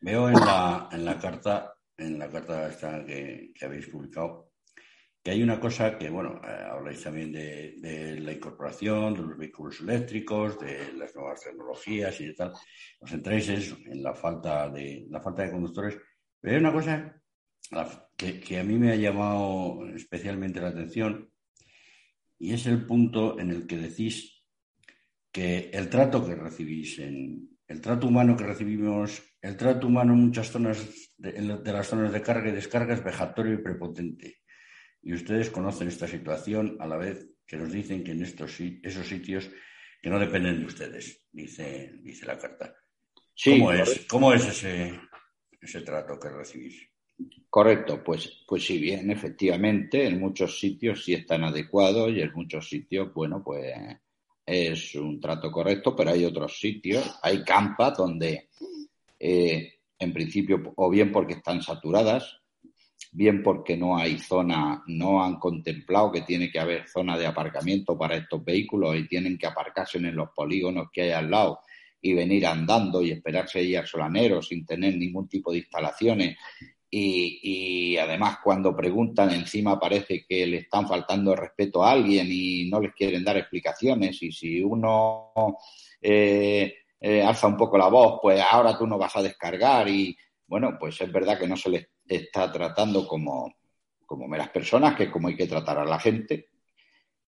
Veo 0.00 0.28
en 0.28 0.34
la, 0.34 0.88
en 0.92 1.04
la 1.04 1.18
carta, 1.18 1.74
en 1.96 2.18
la 2.18 2.30
carta 2.30 2.68
esta 2.68 3.04
que 3.04 3.52
habéis 3.62 3.88
publicado, 3.88 4.47
que 5.28 5.34
hay 5.34 5.42
una 5.42 5.60
cosa 5.60 5.98
que, 5.98 6.08
bueno, 6.08 6.40
eh, 6.42 6.64
habláis 6.70 7.02
también 7.02 7.30
de, 7.30 8.18
la 8.18 8.32
incorporación 8.32 9.12
de 9.12 9.20
los 9.20 9.36
vehículos 9.36 9.78
eléctricos, 9.82 10.58
de 10.58 10.94
las 10.94 11.14
nuevas 11.14 11.42
tecnologías 11.42 12.18
y 12.22 12.28
de 12.28 12.32
tal. 12.32 12.52
Os 12.98 13.10
centráis 13.10 13.46
en 13.50 14.02
la 14.02 14.14
falta 14.14 14.70
de, 14.70 15.04
la 15.10 15.20
falta 15.20 15.42
de 15.42 15.50
conductores. 15.50 15.98
Pero 16.40 16.54
hay 16.54 16.60
una 16.62 16.72
cosa 16.72 17.20
que 18.16 18.58
a 18.58 18.64
mí 18.64 18.78
me 18.78 18.92
ha 18.92 18.96
llamado 18.96 19.86
especialmente 19.94 20.62
la 20.62 20.68
atención 20.68 21.30
y 22.38 22.54
es 22.54 22.66
el 22.66 22.86
punto 22.86 23.38
en 23.38 23.50
el 23.50 23.66
que 23.66 23.76
decís 23.76 24.46
que 25.30 25.68
el 25.74 25.90
trato 25.90 26.24
que 26.24 26.36
recibís, 26.36 27.00
en, 27.00 27.50
el 27.66 27.82
trato 27.82 28.06
humano 28.06 28.34
que 28.34 28.44
recibimos, 28.44 29.22
el 29.42 29.58
trato 29.58 29.88
humano 29.88 30.14
en 30.14 30.20
muchas 30.20 30.50
zonas 30.50 31.12
de, 31.18 31.42
las 31.70 31.86
zonas 31.86 32.14
de 32.14 32.22
carga 32.22 32.48
y 32.48 32.52
descarga 32.52 32.94
es 32.94 33.04
vejatorio 33.04 33.52
y 33.52 33.62
prepotente. 33.62 34.37
Y 35.08 35.14
ustedes 35.14 35.48
conocen 35.48 35.88
esta 35.88 36.06
situación 36.06 36.76
a 36.80 36.86
la 36.86 36.98
vez 36.98 37.30
que 37.46 37.56
nos 37.56 37.72
dicen 37.72 38.04
que 38.04 38.10
en 38.10 38.22
estos, 38.22 38.60
esos 38.60 39.08
sitios 39.08 39.48
que 40.02 40.10
no 40.10 40.18
dependen 40.18 40.60
de 40.60 40.66
ustedes, 40.66 41.24
dice, 41.32 41.94
dice 42.02 42.26
la 42.26 42.38
carta. 42.38 42.76
¿Cómo, 43.42 43.72
es, 43.72 44.04
¿Cómo 44.06 44.34
es 44.34 44.46
ese, 44.46 45.00
ese 45.62 45.80
trato 45.80 46.20
que 46.20 46.28
recibís? 46.28 46.90
Correcto, 47.48 48.04
pues, 48.04 48.44
pues 48.46 48.66
sí, 48.66 48.78
bien, 48.78 49.10
efectivamente, 49.10 50.06
en 50.06 50.20
muchos 50.20 50.60
sitios 50.60 51.02
sí 51.02 51.14
están 51.14 51.42
adecuados 51.42 52.10
y 52.10 52.20
en 52.20 52.34
muchos 52.34 52.68
sitios, 52.68 53.10
bueno, 53.14 53.42
pues 53.42 53.74
es 54.44 54.94
un 54.94 55.18
trato 55.22 55.50
correcto, 55.50 55.96
pero 55.96 56.10
hay 56.10 56.26
otros 56.26 56.60
sitios, 56.60 57.18
hay 57.22 57.42
campas 57.44 57.96
donde, 57.96 58.50
eh, 59.18 59.72
en 59.98 60.12
principio, 60.12 60.74
o 60.76 60.90
bien 60.90 61.10
porque 61.10 61.32
están 61.32 61.62
saturadas, 61.62 62.37
bien 63.18 63.42
porque 63.42 63.76
no 63.76 63.98
hay 63.98 64.16
zona, 64.20 64.84
no 64.86 65.24
han 65.24 65.40
contemplado 65.40 66.12
que 66.12 66.20
tiene 66.20 66.52
que 66.52 66.60
haber 66.60 66.86
zona 66.86 67.18
de 67.18 67.26
aparcamiento 67.26 67.98
para 67.98 68.14
estos 68.14 68.44
vehículos 68.44 68.96
y 68.96 69.08
tienen 69.08 69.36
que 69.36 69.48
aparcarse 69.48 69.98
en 69.98 70.14
los 70.14 70.30
polígonos 70.30 70.86
que 70.92 71.02
hay 71.02 71.10
al 71.10 71.28
lado 71.28 71.58
y 72.00 72.14
venir 72.14 72.46
andando 72.46 73.02
y 73.02 73.10
esperarse 73.10 73.58
ahí 73.58 73.74
al 73.74 73.88
solanero 73.88 74.40
sin 74.40 74.64
tener 74.64 74.96
ningún 74.96 75.28
tipo 75.28 75.50
de 75.50 75.58
instalaciones. 75.58 76.36
Y, 76.88 77.96
además 77.96 78.38
cuando 78.42 78.74
preguntan 78.76 79.32
encima 79.32 79.80
parece 79.80 80.24
que 80.24 80.46
le 80.46 80.58
están 80.58 80.86
faltando 80.86 81.34
respeto 81.34 81.82
a 81.82 81.90
alguien 81.90 82.28
y 82.30 82.70
no 82.70 82.80
les 82.80 82.94
quieren 82.94 83.24
dar 83.24 83.36
explicaciones 83.36 84.22
y 84.22 84.30
si 84.30 84.62
uno 84.62 85.32
eh, 86.00 86.72
eh, 87.00 87.22
alza 87.24 87.48
un 87.48 87.56
poco 87.56 87.76
la 87.76 87.88
voz, 87.88 88.20
pues 88.22 88.40
ahora 88.40 88.78
tú 88.78 88.86
no 88.86 88.96
vas 88.96 89.16
a 89.16 89.22
descargar 89.22 89.88
y 89.88 90.16
bueno, 90.46 90.76
pues 90.78 91.00
es 91.00 91.10
verdad 91.10 91.36
que 91.36 91.48
no 91.48 91.56
se 91.56 91.68
les 91.68 91.88
está 92.08 92.50
tratando 92.50 93.06
como, 93.06 93.54
como 94.06 94.26
meras 94.26 94.48
personas, 94.50 94.96
que 94.96 95.04
es 95.04 95.10
como 95.10 95.28
hay 95.28 95.36
que 95.36 95.46
tratar 95.46 95.78
a 95.78 95.84
la 95.84 95.98
gente. 95.98 96.48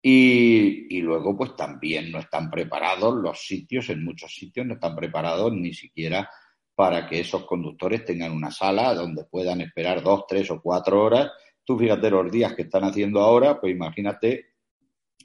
Y, 0.00 0.96
y, 0.96 1.00
luego, 1.00 1.36
pues 1.36 1.54
también 1.54 2.10
no 2.10 2.18
están 2.18 2.50
preparados 2.50 3.14
los 3.14 3.46
sitios, 3.46 3.88
en 3.90 4.04
muchos 4.04 4.34
sitios 4.34 4.66
no 4.66 4.74
están 4.74 4.96
preparados 4.96 5.52
ni 5.52 5.72
siquiera 5.72 6.28
para 6.74 7.06
que 7.06 7.20
esos 7.20 7.44
conductores 7.44 8.04
tengan 8.04 8.32
una 8.32 8.50
sala 8.50 8.94
donde 8.94 9.24
puedan 9.24 9.60
esperar 9.60 10.02
dos, 10.02 10.24
tres 10.26 10.50
o 10.50 10.60
cuatro 10.60 11.04
horas. 11.04 11.30
Tú 11.64 11.78
fíjate 11.78 12.10
los 12.10 12.30
días 12.30 12.54
que 12.54 12.62
están 12.62 12.84
haciendo 12.84 13.20
ahora, 13.20 13.60
pues 13.60 13.72
imagínate 13.72 14.46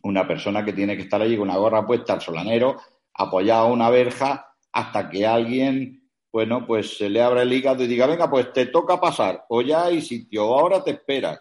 una 0.04 0.28
persona 0.28 0.64
que 0.64 0.74
tiene 0.74 0.96
que 0.96 1.04
estar 1.04 1.22
allí 1.22 1.36
con 1.38 1.50
una 1.50 1.58
gorra 1.58 1.86
puesta 1.86 2.14
al 2.14 2.22
solanero, 2.22 2.80
apoyado 3.14 3.68
a 3.68 3.72
una 3.72 3.90
verja, 3.90 4.48
hasta 4.72 5.10
que 5.10 5.26
alguien 5.26 6.07
bueno, 6.38 6.68
pues 6.68 7.00
se 7.00 7.10
le 7.10 7.20
abre 7.20 7.42
el 7.42 7.52
hígado 7.52 7.84
y 7.84 7.88
diga, 7.88 8.06
venga, 8.06 8.30
pues 8.30 8.54
te 8.54 8.68
toca 8.68 9.02
pasar, 9.02 9.46
o 9.50 9.64
ya 9.64 9.86
hay 9.86 10.04
sitio, 10.04 10.46
o 10.46 10.60
ahora 10.60 10.84
te 10.84 10.92
esperas. 10.92 11.40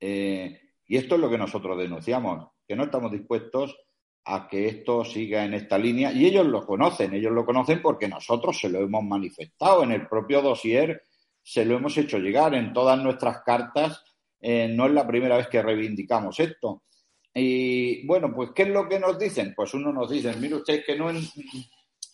Eh, 0.00 0.58
y 0.86 0.96
esto 0.96 1.16
es 1.16 1.20
lo 1.20 1.28
que 1.28 1.36
nosotros 1.36 1.76
denunciamos, 1.76 2.48
que 2.66 2.74
no 2.74 2.84
estamos 2.84 3.12
dispuestos 3.12 3.76
a 4.24 4.48
que 4.48 4.68
esto 4.68 5.04
siga 5.04 5.44
en 5.44 5.52
esta 5.52 5.76
línea. 5.76 6.12
Y 6.12 6.24
ellos 6.24 6.46
lo 6.46 6.64
conocen, 6.64 7.12
ellos 7.12 7.32
lo 7.32 7.44
conocen 7.44 7.82
porque 7.82 8.08
nosotros 8.08 8.58
se 8.58 8.70
lo 8.70 8.80
hemos 8.80 9.04
manifestado 9.04 9.82
en 9.82 9.92
el 9.92 10.08
propio 10.08 10.40
dossier, 10.40 11.02
se 11.42 11.66
lo 11.66 11.76
hemos 11.76 11.94
hecho 11.98 12.16
llegar 12.16 12.54
en 12.54 12.72
todas 12.72 12.98
nuestras 13.02 13.42
cartas. 13.42 14.02
Eh, 14.40 14.66
no 14.74 14.86
es 14.86 14.92
la 14.92 15.06
primera 15.06 15.36
vez 15.36 15.48
que 15.48 15.60
reivindicamos 15.60 16.40
esto. 16.40 16.84
Y 17.34 18.06
bueno, 18.06 18.32
pues 18.34 18.52
¿qué 18.54 18.62
es 18.62 18.70
lo 18.70 18.88
que 18.88 18.98
nos 18.98 19.18
dicen? 19.18 19.52
Pues 19.54 19.74
uno 19.74 19.92
nos 19.92 20.08
dice, 20.08 20.34
mire 20.36 20.54
usted 20.54 20.82
que 20.86 20.96
no, 20.96 21.10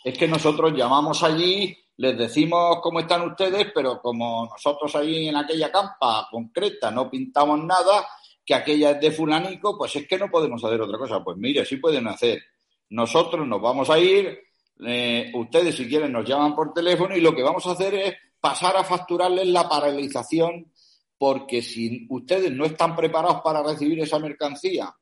es 0.06 0.16
que 0.16 0.28
nosotros 0.28 0.72
llamamos 0.72 1.24
allí, 1.24 1.76
les 1.96 2.16
decimos 2.16 2.78
cómo 2.80 3.00
están 3.00 3.22
ustedes, 3.22 3.72
pero 3.74 4.00
como 4.00 4.46
nosotros 4.46 4.94
allí 4.94 5.26
en 5.26 5.34
aquella 5.34 5.72
campa 5.72 6.28
concreta 6.30 6.92
no 6.92 7.10
pintamos 7.10 7.64
nada, 7.64 8.06
que 8.44 8.54
aquella 8.54 8.92
es 8.92 9.00
de 9.00 9.10
fulanico, 9.10 9.76
pues 9.76 9.96
es 9.96 10.06
que 10.06 10.16
no 10.16 10.30
podemos 10.30 10.62
hacer 10.62 10.80
otra 10.80 10.96
cosa. 10.96 11.24
Pues 11.24 11.36
mire, 11.38 11.64
sí 11.64 11.78
pueden 11.78 12.06
hacer. 12.06 12.40
Nosotros 12.90 13.48
nos 13.48 13.60
vamos 13.60 13.90
a 13.90 13.98
ir, 13.98 14.38
eh, 14.86 15.32
ustedes 15.34 15.74
si 15.74 15.88
quieren 15.88 16.12
nos 16.12 16.24
llaman 16.24 16.54
por 16.54 16.72
teléfono 16.72 17.16
y 17.16 17.20
lo 17.20 17.34
que 17.34 17.42
vamos 17.42 17.66
a 17.66 17.72
hacer 17.72 17.94
es 17.96 18.14
pasar 18.40 18.76
a 18.76 18.84
facturarles 18.84 19.48
la 19.48 19.68
paralización 19.68 20.70
porque 21.18 21.62
si 21.62 22.06
ustedes 22.08 22.52
no 22.52 22.64
están 22.64 22.94
preparados 22.94 23.40
para 23.42 23.60
recibir 23.60 23.98
esa 23.98 24.20
mercancía 24.20 24.94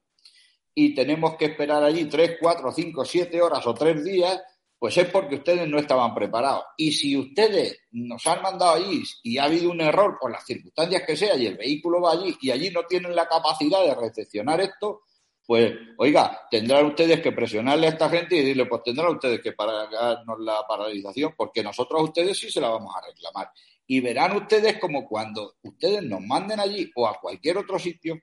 y 0.74 0.94
tenemos 0.94 1.36
que 1.36 1.44
esperar 1.44 1.84
allí 1.84 2.06
tres, 2.06 2.38
cuatro, 2.40 2.72
cinco, 2.72 3.04
siete 3.04 3.42
horas 3.42 3.66
o 3.66 3.74
tres 3.74 4.02
días, 4.02 4.40
pues 4.78 4.96
es 4.98 5.08
porque 5.10 5.36
ustedes 5.36 5.68
no 5.68 5.78
estaban 5.78 6.14
preparados. 6.14 6.64
Y 6.76 6.92
si 6.92 7.16
ustedes 7.16 7.78
nos 7.92 8.26
han 8.26 8.42
mandado 8.42 8.74
allí 8.74 9.02
y 9.22 9.38
ha 9.38 9.44
habido 9.44 9.70
un 9.70 9.80
error 9.80 10.18
por 10.20 10.30
las 10.30 10.44
circunstancias 10.44 11.02
que 11.06 11.16
sea 11.16 11.36
y 11.36 11.46
el 11.46 11.56
vehículo 11.56 12.02
va 12.02 12.12
allí 12.12 12.36
y 12.40 12.50
allí 12.50 12.70
no 12.70 12.82
tienen 12.84 13.14
la 13.14 13.26
capacidad 13.26 13.84
de 13.84 13.94
recepcionar 13.94 14.60
esto, 14.60 15.02
pues, 15.46 15.74
oiga, 15.98 16.40
tendrán 16.50 16.86
ustedes 16.86 17.20
que 17.20 17.32
presionarle 17.32 17.86
a 17.86 17.90
esta 17.90 18.08
gente 18.08 18.34
y 18.34 18.38
decirle, 18.38 18.66
pues 18.66 18.82
tendrán 18.82 19.12
ustedes 19.14 19.40
que 19.42 19.52
pararnos 19.52 20.40
la 20.40 20.66
paralización, 20.66 21.34
porque 21.36 21.62
nosotros 21.62 22.00
a 22.00 22.04
ustedes 22.04 22.38
sí 22.38 22.50
se 22.50 22.60
la 22.60 22.70
vamos 22.70 22.94
a 22.96 23.06
reclamar. 23.06 23.50
Y 23.86 24.00
verán 24.00 24.36
ustedes 24.36 24.78
como 24.78 25.06
cuando 25.06 25.56
ustedes 25.62 26.02
nos 26.02 26.22
manden 26.22 26.60
allí 26.60 26.90
o 26.94 27.06
a 27.06 27.20
cualquier 27.20 27.58
otro 27.58 27.78
sitio, 27.78 28.20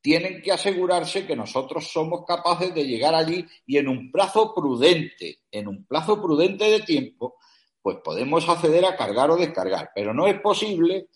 tienen 0.00 0.40
que 0.42 0.52
asegurarse 0.52 1.26
que 1.26 1.36
nosotros 1.36 1.88
somos 1.90 2.24
capaces 2.26 2.74
de 2.74 2.86
llegar 2.86 3.14
allí 3.14 3.46
y 3.66 3.76
en 3.76 3.88
un 3.88 4.10
plazo 4.10 4.54
prudente, 4.54 5.40
en 5.50 5.68
un 5.68 5.84
plazo 5.84 6.20
prudente 6.20 6.64
de 6.64 6.80
tiempo, 6.80 7.36
pues 7.82 7.98
podemos 8.02 8.48
acceder 8.48 8.84
a 8.84 8.96
cargar 8.96 9.30
o 9.30 9.36
descargar. 9.36 9.90
Pero 9.94 10.14
no 10.14 10.26
es 10.26 10.40
posible 10.40 11.08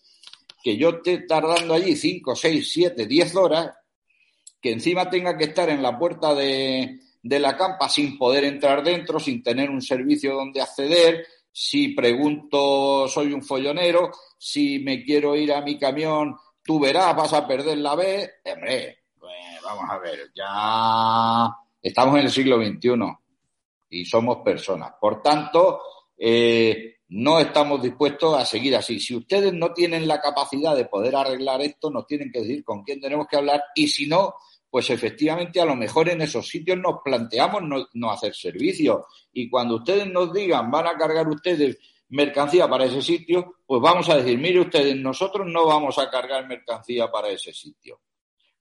que 0.63 0.77
yo 0.77 0.89
esté 0.89 1.19
tardando 1.19 1.73
allí 1.73 1.95
5, 1.95 2.35
6, 2.35 2.71
7, 2.71 3.05
10 3.05 3.35
horas, 3.35 3.71
que 4.61 4.71
encima 4.71 5.09
tenga 5.09 5.37
que 5.37 5.45
estar 5.45 5.69
en 5.69 5.81
la 5.81 5.97
puerta 5.97 6.33
de, 6.33 6.99
de 7.21 7.39
la 7.39 7.55
campa 7.55 7.89
sin 7.89 8.17
poder 8.17 8.43
entrar 8.43 8.83
dentro, 8.83 9.19
sin 9.19 9.41
tener 9.41 9.69
un 9.69 9.81
servicio 9.81 10.35
donde 10.35 10.61
acceder, 10.61 11.25
si 11.51 11.89
pregunto 11.89 13.07
soy 13.07 13.31
un 13.31 13.41
follonero, 13.41 14.11
si 14.37 14.79
me 14.79 15.03
quiero 15.03 15.35
ir 15.35 15.53
a 15.53 15.61
mi 15.61 15.79
camión 15.79 16.35
tú 16.65 16.79
verás, 16.79 17.15
vas 17.15 17.31
a 17.33 17.47
perder 17.47 17.77
la 17.77 17.95
vez. 17.95 18.29
Hombre, 18.43 18.97
pues 19.19 19.33
vamos 19.63 19.85
a 19.89 19.97
ver, 19.99 20.31
ya 20.35 21.55
estamos 21.81 22.15
en 22.17 22.25
el 22.25 22.31
siglo 22.31 22.57
XXI 22.57 22.89
y 23.91 24.03
somos 24.03 24.37
personas. 24.37 24.93
Por 24.99 25.21
tanto, 25.21 25.81
eh, 26.17 26.95
no 27.09 27.39
estamos 27.39 27.81
dispuestos 27.81 28.35
a 28.35 28.45
seguir 28.45 28.75
así. 28.75 28.99
Si 28.99 29.15
ustedes 29.15 29.53
no 29.53 29.71
tienen 29.71 30.07
la 30.07 30.19
capacidad 30.19 30.75
de 30.75 30.85
poder 30.85 31.15
arreglar 31.15 31.61
esto, 31.61 31.91
nos 31.91 32.07
tienen 32.07 32.31
que 32.31 32.39
decir 32.39 32.63
con 32.63 32.83
quién 32.83 32.99
tenemos 32.99 33.27
que 33.27 33.37
hablar 33.37 33.63
y 33.75 33.87
si 33.87 34.07
no, 34.07 34.33
pues 34.69 34.89
efectivamente 34.89 35.61
a 35.61 35.65
lo 35.65 35.75
mejor 35.75 36.09
en 36.09 36.21
esos 36.21 36.47
sitios 36.47 36.77
nos 36.79 37.01
planteamos 37.03 37.61
no, 37.61 37.85
no 37.93 38.11
hacer 38.11 38.33
servicio. 38.33 39.05
Y 39.31 39.49
cuando 39.49 39.75
ustedes 39.75 40.07
nos 40.07 40.33
digan, 40.33 40.71
van 40.71 40.87
a 40.87 40.97
cargar 40.97 41.27
ustedes 41.29 41.77
mercancía 42.15 42.67
para 42.67 42.85
ese 42.85 43.01
sitio, 43.01 43.57
pues 43.65 43.81
vamos 43.81 44.09
a 44.09 44.15
decir, 44.17 44.37
mire 44.39 44.61
ustedes, 44.61 44.95
nosotros 44.95 45.45
no 45.47 45.65
vamos 45.65 45.97
a 45.99 46.09
cargar 46.09 46.47
mercancía 46.47 47.11
para 47.11 47.29
ese 47.29 47.53
sitio. 47.53 47.99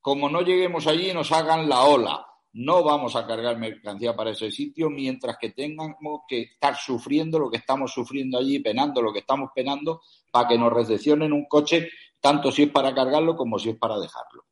Como 0.00 0.28
no 0.28 0.42
lleguemos 0.42 0.86
allí 0.86 1.12
nos 1.12 1.30
hagan 1.32 1.68
la 1.68 1.84
ola, 1.84 2.26
no 2.54 2.82
vamos 2.82 3.16
a 3.16 3.26
cargar 3.26 3.56
mercancía 3.58 4.14
para 4.14 4.30
ese 4.30 4.50
sitio 4.50 4.90
mientras 4.90 5.38
que 5.38 5.50
tengamos 5.50 6.22
que 6.28 6.42
estar 6.42 6.76
sufriendo 6.76 7.38
lo 7.38 7.50
que 7.50 7.58
estamos 7.58 7.92
sufriendo 7.92 8.38
allí, 8.38 8.58
penando 8.58 9.00
lo 9.00 9.12
que 9.12 9.20
estamos 9.20 9.50
penando, 9.54 10.02
para 10.30 10.48
que 10.48 10.58
nos 10.58 10.72
recepcionen 10.72 11.32
un 11.32 11.46
coche, 11.46 11.88
tanto 12.20 12.50
si 12.50 12.64
es 12.64 12.70
para 12.70 12.94
cargarlo 12.94 13.36
como 13.36 13.58
si 13.58 13.70
es 13.70 13.76
para 13.76 13.98
dejarlo. 13.98 14.44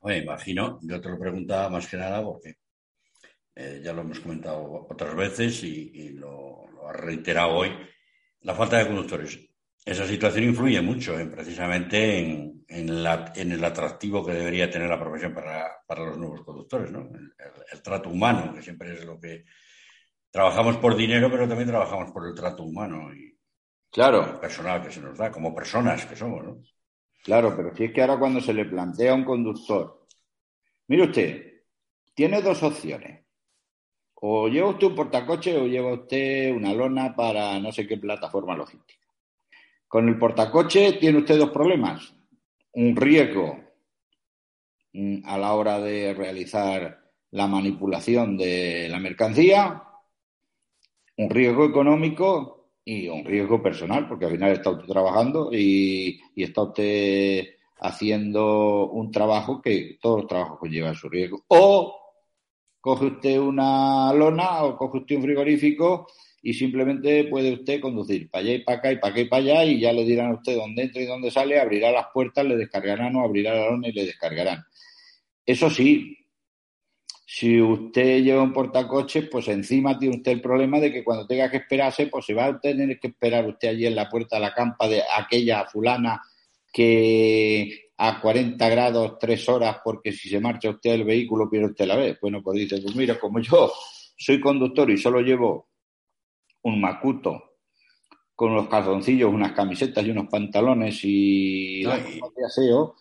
Oye, 0.00 0.18
imagino, 0.18 0.78
yo 0.82 1.00
te 1.00 1.08
lo 1.08 1.18
preguntaba 1.18 1.70
más 1.70 1.86
que 1.86 1.96
nada 1.96 2.22
porque 2.22 2.56
eh, 3.54 3.80
ya 3.82 3.92
lo 3.92 4.02
hemos 4.02 4.20
comentado 4.20 4.86
otras 4.88 5.14
veces 5.14 5.62
y, 5.64 6.10
lo, 6.10 6.66
lo 6.72 6.92
reiterado 6.92 7.54
hoy, 7.54 7.70
la 8.42 8.54
falta 8.54 8.78
de 8.78 8.86
conductores. 8.86 9.38
Esa 9.84 10.06
situación 10.06 10.44
influye 10.44 10.80
mucho 10.80 11.18
en, 11.18 11.30
precisamente 11.30 12.18
en, 12.18 12.64
el 12.68 13.64
atractivo 13.64 14.24
que 14.24 14.32
debería 14.32 14.70
tener 14.70 14.88
la 14.88 14.98
profesión 14.98 15.34
para, 15.34 15.82
los 15.96 16.16
nuevos 16.16 16.42
conductores, 16.42 16.90
¿no? 16.90 17.08
El, 17.72 17.82
trato 17.82 18.08
humano, 18.08 18.54
que 18.54 18.62
siempre 18.62 18.92
es 18.92 19.04
lo 19.04 19.18
que 19.18 19.44
trabajamos 20.30 20.76
por 20.76 20.96
dinero, 20.96 21.30
pero 21.30 21.48
también 21.48 21.68
trabajamos 21.68 22.12
por 22.12 22.26
el 22.26 22.34
trato 22.34 22.62
humano 22.62 23.12
y 23.12 23.36
claro. 23.90 24.40
personal 24.40 24.82
que 24.82 24.92
se 24.92 25.00
nos 25.00 25.18
da, 25.18 25.30
como 25.30 25.54
personas 25.54 26.06
que 26.06 26.16
somos, 26.16 26.44
¿no? 26.44 26.62
Claro, 27.24 27.54
pero 27.56 27.74
si 27.74 27.84
es 27.84 27.92
que 27.92 28.00
ahora 28.00 28.18
cuando 28.18 28.40
se 28.40 28.54
le 28.54 28.64
plantea 28.64 29.12
a 29.12 29.16
un 29.16 29.24
conductor, 29.24 30.06
mire 30.88 31.04
usted, 31.04 31.62
tiene 32.14 32.40
dos 32.40 32.62
opciones. 32.62 33.24
O 34.24 34.46
lleva 34.46 34.68
usted 34.68 34.86
un 34.86 34.94
portacoche 34.94 35.56
o 35.58 35.66
lleva 35.66 35.94
usted 35.94 36.54
una 36.54 36.72
lona 36.72 37.14
para 37.14 37.58
no 37.58 37.72
sé 37.72 37.88
qué 37.88 37.96
plataforma 37.96 38.54
logística. 38.54 39.02
Con 39.88 40.08
el 40.08 40.16
portacoche 40.16 40.92
tiene 40.92 41.18
usted 41.18 41.38
dos 41.38 41.50
problemas. 41.50 42.14
Un 42.74 42.94
riesgo 42.94 43.58
mm, 44.92 45.24
a 45.24 45.36
la 45.38 45.54
hora 45.54 45.80
de 45.80 46.14
realizar 46.14 47.00
la 47.32 47.48
manipulación 47.48 48.36
de 48.36 48.88
la 48.88 49.00
mercancía, 49.00 49.82
un 51.16 51.28
riesgo 51.28 51.64
económico 51.64 52.70
y 52.84 53.08
un 53.08 53.24
riesgo 53.24 53.60
personal, 53.60 54.06
porque 54.06 54.26
al 54.26 54.32
final 54.32 54.52
está 54.52 54.70
usted 54.70 54.86
trabajando 54.86 55.50
y, 55.52 56.20
está 56.36 56.62
usted 56.62 57.56
haciendo 57.80 58.88
un 58.90 59.10
trabajo 59.10 59.60
que 59.60 59.98
todos 60.00 60.20
los 60.20 60.28
trabajos 60.28 60.60
conllevan 60.60 60.94
su 60.94 61.08
riesgo. 61.08 61.42
O 61.48 62.01
coge 62.82 63.06
usted 63.06 63.38
una 63.38 64.12
lona 64.12 64.64
o 64.64 64.76
coge 64.76 64.98
usted 64.98 65.16
un 65.16 65.22
frigorífico 65.22 66.08
y 66.42 66.52
simplemente 66.52 67.24
puede 67.24 67.52
usted 67.52 67.80
conducir 67.80 68.28
para 68.28 68.42
allá 68.42 68.54
y 68.54 68.64
para 68.64 68.78
acá 68.78 68.92
y 68.92 68.96
para 68.96 69.12
acá 69.12 69.20
y 69.20 69.24
para 69.26 69.42
allá 69.42 69.64
y 69.64 69.80
ya 69.80 69.92
le 69.92 70.04
dirán 70.04 70.32
a 70.32 70.34
usted 70.34 70.56
dónde 70.56 70.82
entra 70.82 71.00
y 71.00 71.06
dónde 71.06 71.30
sale, 71.30 71.60
abrirá 71.60 71.92
las 71.92 72.06
puertas, 72.12 72.44
le 72.44 72.56
descargarán 72.56 73.14
o 73.14 73.24
abrirá 73.24 73.54
la 73.54 73.70
lona 73.70 73.86
y 73.86 73.92
le 73.92 74.04
descargarán. 74.04 74.64
Eso 75.46 75.70
sí, 75.70 76.18
si 77.24 77.60
usted 77.60 78.24
lleva 78.24 78.42
un 78.42 78.52
portacoches, 78.52 79.28
pues 79.30 79.46
encima 79.46 79.96
tiene 79.96 80.16
usted 80.16 80.32
el 80.32 80.40
problema 80.40 80.80
de 80.80 80.92
que 80.92 81.04
cuando 81.04 81.24
tenga 81.24 81.52
que 81.52 81.58
esperarse, 81.58 82.08
pues 82.08 82.26
se 82.26 82.34
va 82.34 82.46
a 82.46 82.60
tener 82.60 82.98
que 82.98 83.08
esperar 83.08 83.46
usted 83.46 83.68
allí 83.68 83.86
en 83.86 83.94
la 83.94 84.08
puerta 84.08 84.36
de 84.36 84.42
la 84.42 84.52
campa 84.52 84.88
de 84.88 85.02
aquella 85.16 85.66
fulana 85.66 86.20
que 86.72 87.81
a 87.98 88.20
40 88.20 88.68
grados 88.68 89.18
tres 89.18 89.48
horas 89.48 89.78
porque 89.84 90.12
si 90.12 90.28
se 90.28 90.40
marcha 90.40 90.70
usted 90.70 90.92
el 90.92 91.04
vehículo 91.04 91.48
pierde 91.48 91.68
usted 91.68 91.86
la 91.86 91.96
vez. 91.96 92.18
Bueno, 92.20 92.42
pues 92.42 92.58
dice, 92.58 92.80
pues 92.82 92.96
mira, 92.96 93.18
como 93.18 93.40
yo 93.40 93.72
soy 94.16 94.40
conductor 94.40 94.90
y 94.90 94.98
solo 94.98 95.20
llevo 95.20 95.68
un 96.62 96.80
macuto 96.80 97.52
con 98.34 98.52
unos 98.52 98.68
calzoncillos, 98.68 99.32
unas 99.32 99.52
camisetas 99.52 100.04
y 100.04 100.10
unos 100.10 100.28
pantalones 100.28 101.00
y 101.02 101.84
de 101.84 102.46
aseo, 102.46 102.96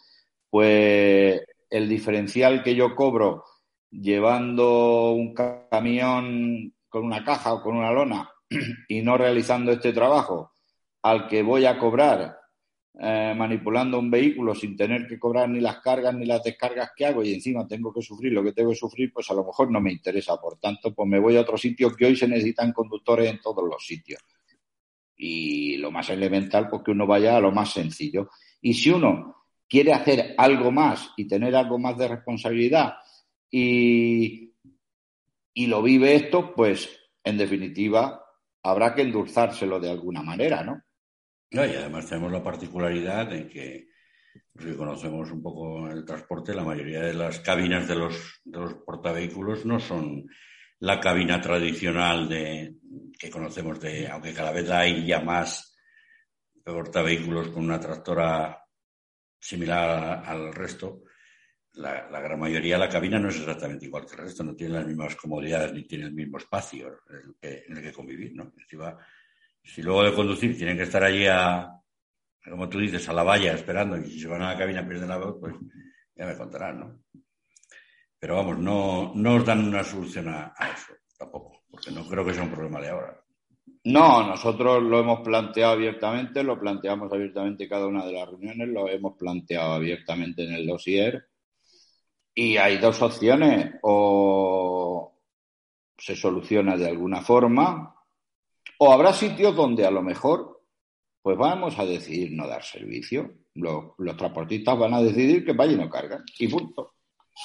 pues 0.50 1.42
el 1.70 1.90
diferencial 1.90 2.64
que 2.64 2.76
yo 2.76 2.96
cobro 2.96 3.46
llevando 3.90 5.12
un 5.12 5.34
camión 5.34 6.74
con 6.90 7.06
una 7.06 7.24
caja 7.24 7.54
o 7.54 7.62
con 7.62 7.78
una 7.78 7.92
lona 7.92 8.30
y 8.90 9.02
no 9.02 9.18
realizando 9.18 9.72
este 9.72 9.94
trabajo 9.94 10.52
al 11.02 11.28
que 11.28 11.42
voy 11.42 11.66
a 11.66 11.80
cobrar 11.80 12.41
eh, 13.00 13.34
manipulando 13.38 13.98
un 13.98 14.12
vehículo 14.12 14.54
sin 14.54 14.76
tener 14.76 15.08
que 15.08 15.18
cobrar 15.18 15.50
ni 15.50 15.62
las 15.62 15.80
cargas 15.80 16.14
ni 16.14 16.26
las 16.26 16.44
descargas 16.44 16.92
que 16.96 17.06
hago 17.06 17.24
y 17.24 17.34
encima 17.34 17.66
tengo 17.66 17.94
que 17.94 18.02
sufrir 18.02 18.34
lo 18.34 18.44
que 18.44 18.52
tengo 18.52 18.72
que 18.72 18.76
sufrir, 18.76 19.14
pues 19.14 19.32
a 19.32 19.34
lo 19.34 19.46
mejor 19.46 19.72
no 19.72 19.80
me 19.80 19.92
interesa. 19.92 20.36
Por 20.38 20.60
tanto, 20.60 20.94
pues 20.94 21.08
me 21.08 21.20
voy 21.20 21.38
a 21.38 21.42
otro 21.42 21.58
sitio 21.58 21.96
que 21.96 22.06
hoy 22.06 22.16
se 22.18 22.28
necesitan 22.28 22.74
conductores 22.74 23.30
en 23.30 23.40
todos 23.40 23.64
los 23.64 23.86
sitios. 23.86 24.22
Y 25.16 25.78
lo 25.78 25.90
más 25.90 26.10
elemental, 26.10 26.68
pues 26.70 26.84
que 26.84 26.92
uno 26.92 27.08
vaya 27.08 27.38
a 27.38 27.42
lo 27.42 27.52
más 27.52 27.72
sencillo. 27.72 28.30
Y 28.62 28.74
si 28.74 28.90
uno 28.90 29.46
quiere 29.70 29.94
hacer 29.94 30.36
algo 30.38 30.72
más 30.72 31.12
y 31.16 31.26
tener 31.28 31.56
algo 31.56 31.80
más 31.80 31.98
de 31.98 32.10
responsabilidad 32.10 32.96
y, 33.50 34.54
y 35.54 35.68
lo 35.68 35.82
vive 35.82 36.16
esto, 36.16 36.54
pues 36.54 36.90
en 37.24 37.38
definitiva 37.38 38.22
habrá 38.64 38.94
que 38.94 39.04
endulzárselo 39.04 39.80
de 39.80 39.90
alguna 39.90 40.22
manera, 40.22 40.64
¿no? 40.64 40.82
Y 41.52 41.58
además 41.58 42.08
tenemos 42.08 42.32
la 42.32 42.42
particularidad 42.42 43.28
de 43.28 43.48
que, 43.48 43.90
si 44.58 44.74
conocemos 44.76 45.30
un 45.32 45.42
poco 45.42 45.90
el 45.90 46.06
transporte, 46.06 46.54
la 46.54 46.64
mayoría 46.64 47.02
de 47.02 47.14
las 47.14 47.40
cabinas 47.40 47.88
de 47.88 47.96
los, 47.96 48.42
de 48.46 48.60
los 48.60 48.74
portavehículos 48.76 49.66
no 49.66 49.80
son 49.80 50.28
la 50.80 51.00
cabina 51.00 51.42
tradicional 51.42 52.30
de, 52.30 52.76
que 53.20 53.30
conocemos 53.30 53.80
de, 53.82 54.08
aunque 54.08 54.34
cada 54.34 54.52
vez 54.52 54.70
hay 54.70 55.06
ya 55.06 55.20
más 55.20 55.78
portavehículos 56.64 57.50
con 57.50 57.66
una 57.66 57.80
tractora 57.80 58.58
similar 59.38 60.24
al 60.26 60.54
resto, 60.54 61.04
la, 61.74 62.08
gran 62.22 62.40
mayoría 62.40 62.76
de 62.76 62.80
la 62.80 62.90
cabina 62.90 63.20
no 63.20 63.30
es 63.30 63.38
exactamente 63.38 63.86
igual 63.86 64.06
que 64.06 64.16
el 64.16 64.24
resto, 64.24 64.44
no 64.44 64.56
tiene 64.56 64.76
las 64.76 64.88
mismas 64.88 65.16
comodidades 65.16 65.74
ni 65.74 65.84
tiene 65.84 66.06
el 66.06 66.14
mismo 66.14 66.38
espacio 66.38 67.02
en 67.42 67.78
el 67.78 67.84
que, 67.84 67.94
convivir, 67.94 68.36
¿no? 68.36 68.54
Si 69.64 69.82
luego 69.82 70.04
de 70.04 70.14
conducir 70.14 70.58
tienen 70.58 70.78
que 70.78 70.84
estar 70.84 71.04
allí 71.04 71.26
a, 71.28 71.82
como 72.50 72.68
tú 72.70 72.80
dices, 72.80 73.08
a 73.08 73.14
la 73.14 73.24
valla 73.24 73.54
esperando 73.54 73.98
y 73.98 74.10
si 74.10 74.20
se 74.20 74.28
van 74.28 74.42
a 74.42 74.54
la 74.54 74.58
cabina 74.58 74.88
pierden 74.88 75.10
la 75.10 75.18
voz, 75.18 75.38
pues 75.40 75.54
ya 76.16 76.26
me 76.26 76.36
contarán, 76.36 76.80
¿no? 76.80 77.00
Pero 78.20 78.36
vamos, 78.36 78.60
no, 78.60 79.14
no 79.16 79.36
os 79.36 79.46
dan 79.46 79.68
una 79.68 79.84
solución 79.84 80.28
a, 80.28 80.54
eso 80.74 80.94
tampoco, 81.18 81.64
porque 81.70 81.92
no 81.92 82.06
creo 82.08 82.26
que 82.26 82.34
sea 82.34 82.44
un 82.44 82.52
problema 82.52 82.80
de 82.80 82.90
ahora. 82.90 83.20
No, 83.84 84.28
nosotros 84.28 84.84
lo 84.84 85.00
hemos 85.00 85.22
planteado 85.22 85.74
abiertamente, 85.74 86.44
lo 86.44 86.60
planteamos 86.60 87.12
abiertamente 87.12 87.68
cada 87.68 87.88
una 87.88 88.06
de 88.06 88.14
las 88.14 88.30
reuniones, 88.30 88.68
lo 88.68 88.88
hemos 88.88 89.18
planteado 89.18 89.74
abiertamente 89.74 90.44
en 90.44 90.54
el 90.54 90.68
dossier 90.68 91.26
y 92.34 92.58
hay 92.58 92.78
dos 92.78 93.02
opciones, 93.02 93.76
o 93.82 95.20
se 95.98 96.16
soluciona 96.16 96.78
de 96.78 96.88
alguna 96.88 97.22
forma 97.22 97.96
o 98.84 98.92
habrá 98.92 99.14
sitios 99.14 99.56
donde 99.56 99.86
a 99.86 99.92
lo 99.92 100.02
mejor, 100.02 100.60
pues 101.22 101.38
vamos 101.38 101.78
a 101.78 101.86
decidir 101.86 102.32
no 102.32 102.48
dar 102.48 102.64
servicio. 102.64 103.32
Los, 103.54 103.94
transportistas 104.18 104.76
van 104.76 104.96
a 104.96 105.04
decidir 105.04 105.46
que 105.46 105.54
vaya 105.54 105.74
y 105.74 105.76
no 105.76 105.88
cargan. 105.88 106.24
Y 106.40 106.48
punto. 106.48 106.94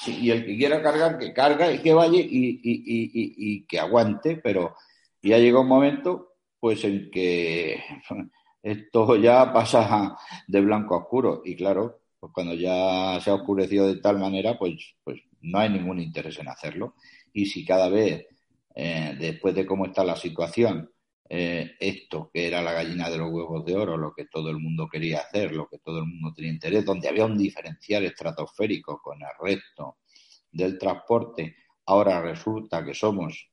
y 0.07 0.31
el 0.31 0.43
que 0.43 0.57
quiera 0.57 0.81
cargar, 0.81 1.19
que 1.19 1.33
carga 1.33 1.71
y 1.71 1.77
que 1.77 1.93
vaya 1.93 2.17
y, 2.19 3.67
que 3.67 3.79
aguante, 3.79 4.37
pero 4.37 4.77
ya 5.21 5.37
llega 5.37 5.59
un 5.59 5.67
momento 5.67 6.37
pues 6.59 6.83
en 6.85 7.11
que 7.11 7.83
esto 8.63 9.15
ya 9.17 9.53
pasa 9.53 10.17
de 10.47 10.61
blanco 10.61 10.95
a 10.95 11.03
oscuro. 11.03 11.43
Y 11.45 11.55
claro, 11.55 11.99
pues 12.19 12.33
cuando 12.33 12.55
ya 12.55 13.19
se 13.21 13.29
ha 13.29 13.35
oscurecido 13.35 13.85
de 13.85 14.01
tal 14.01 14.17
manera, 14.17 14.57
pues, 14.57 14.95
pues 15.03 15.21
no 15.41 15.59
hay 15.59 15.69
ningún 15.69 15.99
interés 15.99 16.39
en 16.39 16.47
hacerlo. 16.47 16.95
Y 17.31 17.45
si 17.45 17.63
cada 17.63 17.89
vez, 17.89 18.25
eh, 18.73 19.15
después 19.19 19.53
de 19.53 19.67
cómo 19.67 19.85
está 19.85 20.03
la 20.03 20.15
situación, 20.15 20.89
eh, 21.29 21.75
esto 21.79 22.29
que 22.33 22.47
era 22.47 22.61
la 22.61 22.73
gallina 22.73 23.09
de 23.09 23.17
los 23.17 23.31
huevos 23.31 23.65
de 23.65 23.75
oro, 23.75 23.97
lo 23.97 24.13
que 24.13 24.25
todo 24.25 24.49
el 24.49 24.59
mundo 24.59 24.87
quería 24.87 25.19
hacer, 25.19 25.51
lo 25.51 25.67
que 25.67 25.79
todo 25.79 25.99
el 25.99 26.05
mundo 26.05 26.33
tenía 26.33 26.51
interés, 26.51 26.85
donde 26.85 27.09
había 27.09 27.25
un 27.25 27.37
diferencial 27.37 28.05
estratosférico 28.05 29.01
con 29.01 29.21
el 29.21 29.29
resto 29.39 29.97
del 30.51 30.77
transporte, 30.77 31.55
ahora 31.85 32.21
resulta 32.21 32.83
que 32.83 32.93
somos 32.93 33.49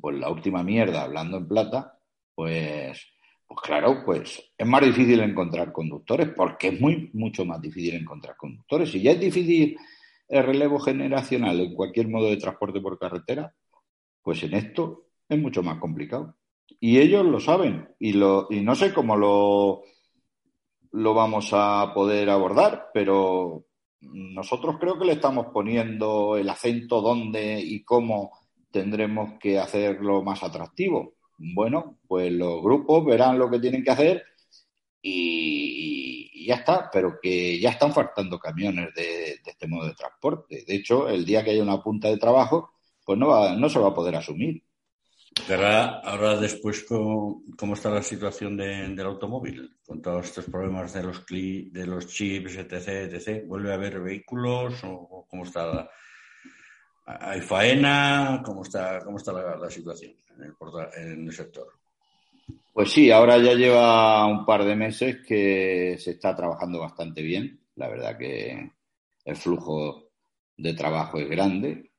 pues 0.00 0.16
la 0.16 0.30
última 0.30 0.62
mierda 0.62 1.02
hablando 1.02 1.38
en 1.38 1.48
plata, 1.48 1.98
pues, 2.34 3.00
pues 3.46 3.60
claro, 3.62 4.02
pues 4.04 4.52
es 4.56 4.66
más 4.66 4.82
difícil 4.82 5.20
encontrar 5.20 5.72
conductores, 5.72 6.30
porque 6.34 6.68
es 6.68 6.80
muy, 6.80 7.10
mucho 7.12 7.44
más 7.44 7.60
difícil 7.60 7.94
encontrar 7.94 8.36
conductores. 8.36 8.90
Si 8.90 9.00
ya 9.00 9.12
es 9.12 9.20
difícil 9.20 9.76
el 10.28 10.44
relevo 10.44 10.78
generacional 10.78 11.60
en 11.60 11.74
cualquier 11.74 12.08
modo 12.08 12.28
de 12.28 12.36
transporte 12.36 12.80
por 12.80 12.98
carretera, 12.98 13.54
pues 14.22 14.42
en 14.42 14.54
esto 14.54 15.06
es 15.28 15.38
mucho 15.38 15.62
más 15.62 15.78
complicado. 15.78 16.36
Y 16.78 16.98
ellos 16.98 17.24
lo 17.26 17.40
saben 17.40 17.88
y, 17.98 18.12
lo, 18.12 18.46
y 18.50 18.60
no 18.60 18.74
sé 18.74 18.92
cómo 18.92 19.16
lo, 19.16 19.82
vamos 20.92 21.50
a 21.52 21.92
poder 21.94 22.30
abordar, 22.30 22.90
pero 22.94 23.66
nosotros 24.00 24.76
creo 24.78 24.98
que 24.98 25.04
le 25.04 25.12
estamos 25.12 25.46
poniendo 25.52 26.36
el 26.36 26.48
acento 26.48 27.00
dónde 27.00 27.60
y 27.60 27.82
cómo 27.84 28.32
tendremos 28.70 29.38
que 29.40 29.58
hacerlo 29.58 30.22
más 30.22 30.42
atractivo. 30.42 31.14
Bueno, 31.38 31.98
pues 32.06 32.32
los 32.32 32.62
grupos 32.62 33.04
verán 33.04 33.38
lo 33.38 33.50
que 33.50 33.58
tienen 33.58 33.82
que 33.82 33.90
hacer 33.90 34.24
y, 35.02 36.46
ya 36.46 36.56
está, 36.56 36.90
pero 36.90 37.18
que 37.20 37.58
ya 37.60 37.70
están 37.70 37.92
faltando 37.92 38.38
camiones 38.38 38.94
de, 38.94 39.38
este 39.44 39.66
modo 39.68 39.86
de 39.86 39.94
transporte. 39.94 40.64
De 40.66 40.74
hecho, 40.76 41.08
el 41.08 41.24
día 41.24 41.44
que 41.44 41.50
haya 41.50 41.62
una 41.62 41.82
punta 41.82 42.08
de 42.08 42.18
trabajo, 42.18 42.72
pues 43.04 43.18
no, 43.18 43.28
va, 43.28 43.54
no 43.56 43.68
se 43.68 43.78
va 43.78 43.88
a 43.88 43.94
poder 43.94 44.16
asumir. 44.16 44.62
Ahora, 45.48 46.00
ahora 46.00 46.36
después, 46.36 46.84
¿cómo, 46.84 47.74
está 47.74 47.90
la 47.90 48.02
situación 48.02 48.56
del 48.56 49.00
automóvil? 49.00 49.76
Con 49.86 50.02
todos 50.02 50.26
estos 50.26 50.44
problemas 50.46 50.92
de 50.92 51.02
los, 51.02 51.24
de 51.26 51.86
los 51.86 52.06
chips, 52.06 52.56
etc., 52.56 53.12
etc., 53.12 53.44
¿vuelve 53.46 53.72
a 53.72 53.74
haber 53.74 54.00
vehículos 54.00 54.80
o 54.84 55.26
cómo 55.28 55.44
está 55.44 55.90
¿Hay 57.18 57.40
faena? 57.40 58.40
¿Cómo 58.44 58.62
está, 58.62 59.00
cómo 59.04 59.16
está 59.16 59.32
la, 59.32 59.70
situación 59.70 60.12
en 60.36 60.44
el, 60.44 60.54
en 60.96 61.26
el 61.26 61.32
sector? 61.32 61.66
Pues 62.72 62.92
sí, 62.92 63.10
ahora 63.10 63.38
ya 63.38 63.54
lleva 63.54 64.26
un 64.26 64.46
par 64.46 64.64
de 64.64 64.76
meses 64.76 65.18
que 65.26 65.96
se 65.98 66.12
está 66.12 66.36
trabajando 66.36 66.78
bastante 66.78 67.22
bien. 67.22 67.60
La 67.76 67.88
verdad 67.88 68.16
que 68.16 68.70
el 69.24 69.36
flujo 69.36 70.10
de 70.56 70.74
trabajo 70.74 71.18
es 71.18 71.28
grande 71.28 71.90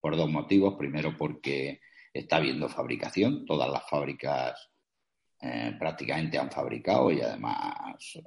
por 0.00 0.16
dos 0.16 0.28
motivos. 0.28 0.74
Primero 0.76 1.14
porque 1.16 1.80
está 2.14 2.36
habiendo 2.36 2.68
fabricación, 2.68 3.44
todas 3.44 3.68
las 3.68 3.88
fábricas 3.88 4.70
eh, 5.42 5.74
prácticamente 5.78 6.38
han 6.38 6.50
fabricado 6.50 7.10
y 7.10 7.20
además 7.20 8.18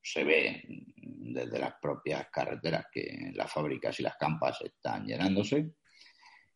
se 0.00 0.24
ve 0.24 0.62
desde 0.96 1.58
las 1.58 1.74
propias 1.82 2.28
carreteras 2.32 2.86
que 2.90 3.32
las 3.34 3.52
fábricas 3.52 3.98
y 3.98 4.04
las 4.04 4.16
campas 4.16 4.60
están 4.62 5.04
llenándose. 5.04 5.72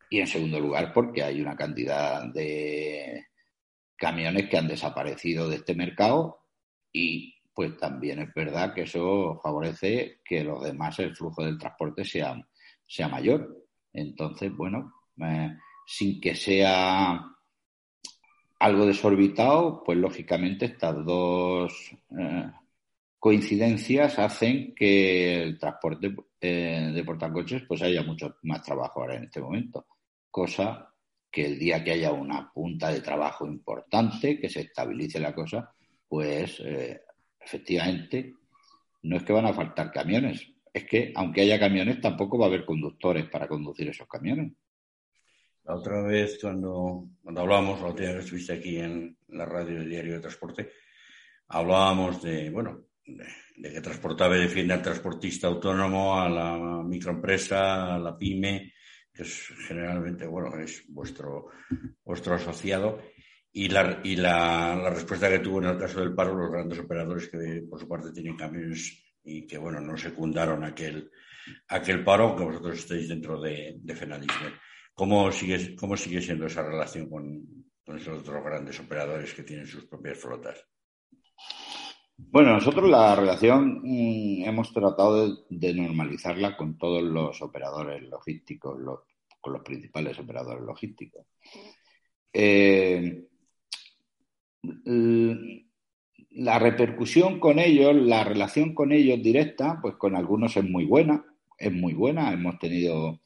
Y 0.09 0.21
en 0.21 0.27
segundo 0.27 0.61
lugar, 0.61 0.93
porque 0.93 1.25
hay 1.25 1.41
una 1.41 1.57
cantidad 1.57 2.25
de 2.33 3.27
camiones 3.97 4.49
que 4.49 4.57
han 4.57 4.69
desaparecido 4.69 5.49
de 5.49 5.57
este 5.57 5.75
mercado 5.75 6.39
y 6.93 7.35
pues 7.53 7.77
también 7.77 8.21
es 8.21 8.33
verdad 8.35 8.75
que 8.75 8.83
eso 8.83 9.41
favorece 9.43 10.21
que 10.25 10.45
los 10.45 10.63
demás, 10.63 10.99
el 10.99 11.17
flujo 11.17 11.43
del 11.43 11.59
transporte 11.59 12.05
sea, 12.05 12.37
sea 12.87 13.09
mayor. 13.09 13.67
Entonces, 13.93 14.55
bueno, 14.55 14.93
eh, 15.23 15.57
sin 15.87 16.21
que 16.21 16.35
sea 16.35 17.25
algo 18.59 18.87
desorbitado, 18.87 19.83
pues 19.85 19.97
lógicamente 19.99 20.67
estas 20.67 21.05
dos 21.05 21.93
eh, 22.19 22.51
coincidencias 23.19 24.19
hacen 24.19 24.75
que 24.75 25.43
el 25.43 25.59
transporte 25.59 26.15
eh, 26.41 26.91
de 26.93 27.05
portacoches 27.05 27.63
pues 27.67 27.83
haya 27.83 28.03
mucho 28.03 28.37
más 28.43 28.63
trabajo 28.63 29.01
ahora 29.01 29.17
en 29.17 29.25
este 29.25 29.41
momento, 29.41 29.87
cosa 30.31 30.93
que 31.31 31.47
el 31.47 31.59
día 31.59 31.85
que 31.85 31.93
haya 31.93 32.13
una 32.13 32.51
punta 32.53 32.91
de 32.91 33.01
trabajo 33.01 33.47
importante, 33.47 34.41
que 34.41 34.49
se 34.49 34.63
estabilice 34.63 35.21
la 35.21 35.35
cosa, 35.35 35.71
pues 36.09 36.61
eh, 36.61 37.03
efectivamente 37.39 38.35
no 39.03 39.19
es 39.19 39.23
que 39.23 39.33
van 39.33 39.47
a 39.47 39.53
faltar 39.53 39.93
camiones, 39.93 40.49
es 40.73 40.85
que 40.85 41.13
aunque 41.15 41.43
haya 41.43 41.61
camiones 41.61 42.01
tampoco 42.01 42.39
va 42.39 42.47
a 42.47 42.49
haber 42.49 42.65
conductores 42.65 43.29
para 43.29 43.47
conducir 43.47 43.89
esos 43.89 44.09
camiones. 44.09 44.53
La 45.67 45.75
otra 45.75 46.01
vez 46.03 46.39
cuando, 46.41 47.09
cuando 47.21 47.41
hablamos, 47.41 47.81
la 47.81 47.89
última 47.89 48.09
vez 48.09 48.19
que 48.19 48.25
estuviste 48.25 48.53
aquí 48.53 48.79
en 48.79 49.17
la 49.29 49.45
radio 49.45 49.81
del 49.81 49.91
Diario 49.91 50.15
de 50.15 50.21
Transporte, 50.21 50.71
hablábamos 51.49 52.23
de, 52.23 52.51
bueno, 52.51 52.87
de, 53.05 53.73
que 53.73 53.81
Transportable 53.81 54.39
defiende 54.39 54.75
al 54.75 54.83
transportista 54.83 55.49
autónomo, 55.49 56.21
a 56.21 56.29
la 56.29 56.83
microempresa, 56.85 57.97
a 57.97 57.99
la 57.99 58.17
pyme, 58.17 58.75
que 59.13 59.23
es 59.23 59.49
generalmente, 59.67 60.25
bueno, 60.27 60.57
es 60.57 60.85
vuestro, 60.89 61.49
vuestro 62.05 62.35
asociado. 62.35 63.03
Y, 63.53 63.69
la, 63.69 64.01
y 64.05 64.15
la, 64.17 64.77
la, 64.77 64.91
respuesta 64.91 65.29
que 65.29 65.41
tuvo 65.41 65.59
en 65.63 65.71
el 65.71 65.79
caso 65.79 65.99
del 65.99 66.15
paro 66.15 66.35
los 66.35 66.53
grandes 66.53 66.79
operadores 66.79 67.29
que 67.29 67.65
por 67.69 67.81
su 67.81 67.89
parte 67.89 68.13
tienen 68.13 68.37
camiones 68.37 69.03
y 69.25 69.47
que, 69.47 69.59
bueno, 69.59 69.81
no 69.81 69.97
secundaron 69.97 70.63
aquel, 70.63 71.11
aquel 71.69 72.05
paro, 72.05 72.37
que 72.37 72.45
vosotros 72.45 72.79
estáis 72.79 73.09
dentro 73.09 73.41
de, 73.41 73.79
de 73.81 73.97
Fenalisme. 73.97 74.53
¿Cómo 74.97 75.31
sigue, 75.31 75.77
¿Cómo 75.77 75.95
sigue 75.95 76.23
siendo 76.23 76.47
esa 76.47 76.63
relación 76.63 77.11
con, 77.11 77.47
con 77.85 77.99
esos 77.99 78.21
otros 78.21 78.43
grandes 78.43 78.81
operadores 78.81 79.35
que 79.35 79.43
tienen 79.43 79.67
sus 79.67 79.85
propias 79.85 80.17
flotas? 80.17 80.67
Bueno, 82.17 82.55
nosotros 82.55 82.89
la 82.89 83.15
relación 83.15 83.83
mm, 83.83 84.45
hemos 84.47 84.73
tratado 84.73 85.45
de, 85.51 85.75
normalizarla 85.75 86.57
con 86.57 86.79
todos 86.79 87.03
los 87.03 87.43
operadores 87.43 88.09
logísticos, 88.09 88.79
con 89.39 89.53
los 89.53 89.63
principales 89.63 90.19
operadores 90.19 90.65
logísticos. 90.65 91.27
Eh, 92.33 93.23
la 96.31 96.59
repercusión 96.59 97.39
con 97.39 97.59
ellos, 97.59 97.95
la 97.95 98.25
relación 98.25 98.75
con 98.75 98.93
ellos 98.93 99.23
directa, 99.23 99.79
pues 99.83 99.97
con 99.97 100.17
algunos 100.17 100.57
es 100.57 100.65
muy 100.65 100.87
buena, 100.87 101.23
es 101.59 101.73
muy 101.73 101.93
buena. 101.93 102.33
Hemos 102.33 102.59
tenido 102.59 103.21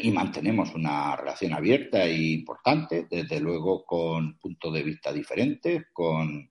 y 0.00 0.10
mantenemos 0.10 0.74
una 0.74 1.14
relación 1.14 1.52
abierta 1.52 2.04
e 2.04 2.16
importante, 2.16 3.06
desde 3.10 3.40
luego 3.40 3.84
con 3.84 4.38
puntos 4.38 4.72
de 4.72 4.82
vista 4.82 5.12
diferentes, 5.12 5.86
con 5.92 6.50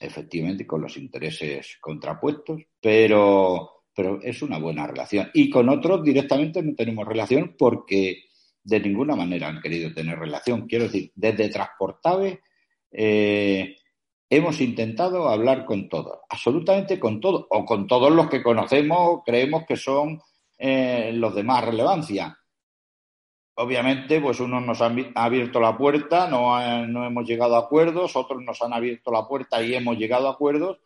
efectivamente 0.00 0.66
con 0.66 0.80
los 0.80 0.96
intereses 0.96 1.76
contrapuestos, 1.80 2.62
pero, 2.80 3.84
pero 3.94 4.20
es 4.22 4.42
una 4.42 4.58
buena 4.58 4.86
relación. 4.86 5.30
Y 5.34 5.50
con 5.50 5.68
otros 5.68 6.02
directamente 6.02 6.62
no 6.62 6.74
tenemos 6.74 7.06
relación 7.06 7.54
porque 7.58 8.24
de 8.62 8.80
ninguna 8.80 9.14
manera 9.14 9.48
han 9.48 9.60
querido 9.60 9.92
tener 9.92 10.18
relación. 10.18 10.66
Quiero 10.66 10.84
decir, 10.84 11.12
desde 11.14 11.50
Transportave 11.50 12.40
eh, 12.90 13.76
hemos 14.28 14.60
intentado 14.60 15.28
hablar 15.28 15.64
con 15.64 15.88
todos, 15.88 16.20
absolutamente 16.28 16.98
con 16.98 17.20
todos, 17.20 17.46
o 17.50 17.64
con 17.64 17.86
todos 17.86 18.10
los 18.10 18.28
que 18.28 18.42
conocemos, 18.42 19.20
creemos 19.24 19.64
que 19.66 19.76
son 19.76 20.20
eh, 20.60 21.10
los 21.14 21.34
de 21.34 21.42
más 21.42 21.64
relevancia 21.64 22.36
obviamente, 23.60 24.20
pues 24.20 24.40
unos 24.40 24.64
nos 24.64 24.80
han 24.80 25.12
abierto 25.14 25.60
la 25.60 25.76
puerta, 25.76 26.28
no, 26.28 26.86
no 26.86 27.04
hemos 27.04 27.26
llegado 27.26 27.56
a 27.56 27.60
acuerdos, 27.60 28.16
otros 28.16 28.42
nos 28.42 28.60
han 28.62 28.72
abierto 28.72 29.12
la 29.12 29.28
puerta 29.28 29.62
y 29.62 29.74
hemos 29.74 29.98
llegado 29.98 30.28
a 30.28 30.32
acuerdos, 30.32 30.78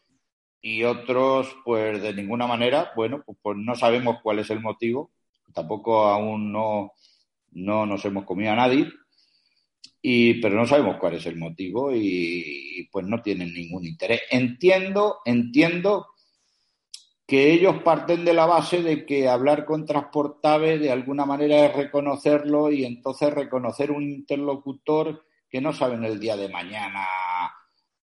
y 0.60 0.82
otros, 0.82 1.54
pues 1.64 2.02
de 2.02 2.14
ninguna 2.14 2.46
manera, 2.46 2.90
bueno, 2.96 3.22
pues, 3.24 3.38
pues, 3.40 3.56
no 3.58 3.76
sabemos 3.76 4.16
cuál 4.22 4.40
es 4.40 4.50
el 4.50 4.60
motivo, 4.60 5.12
tampoco 5.52 6.06
aún 6.06 6.50
no, 6.50 6.92
no 7.52 7.86
nos 7.86 8.04
hemos 8.06 8.24
comido 8.24 8.52
a 8.52 8.56
nadie, 8.56 8.88
y, 10.02 10.40
pero 10.40 10.56
no 10.56 10.66
sabemos 10.66 10.96
cuál 10.98 11.14
es 11.14 11.26
el 11.26 11.36
motivo 11.36 11.92
y, 11.92 12.80
y 12.80 12.88
pues 12.88 13.06
no 13.06 13.22
tienen 13.22 13.54
ningún 13.54 13.86
interés. 13.86 14.22
Entiendo, 14.30 15.18
entiendo 15.24 16.08
que 17.26 17.52
ellos 17.52 17.82
parten 17.82 18.24
de 18.24 18.34
la 18.34 18.46
base 18.46 18.82
de 18.82 19.06
que 19.06 19.28
hablar 19.28 19.64
con 19.64 19.86
Transportable 19.86 20.78
de 20.78 20.90
alguna 20.90 21.24
manera 21.24 21.66
es 21.66 21.74
reconocerlo 21.74 22.70
y 22.70 22.84
entonces 22.84 23.32
reconocer 23.32 23.90
un 23.90 24.02
interlocutor 24.02 25.24
que 25.48 25.60
no 25.60 25.72
saben 25.72 26.04
el 26.04 26.20
día 26.20 26.36
de 26.36 26.48
mañana 26.48 27.06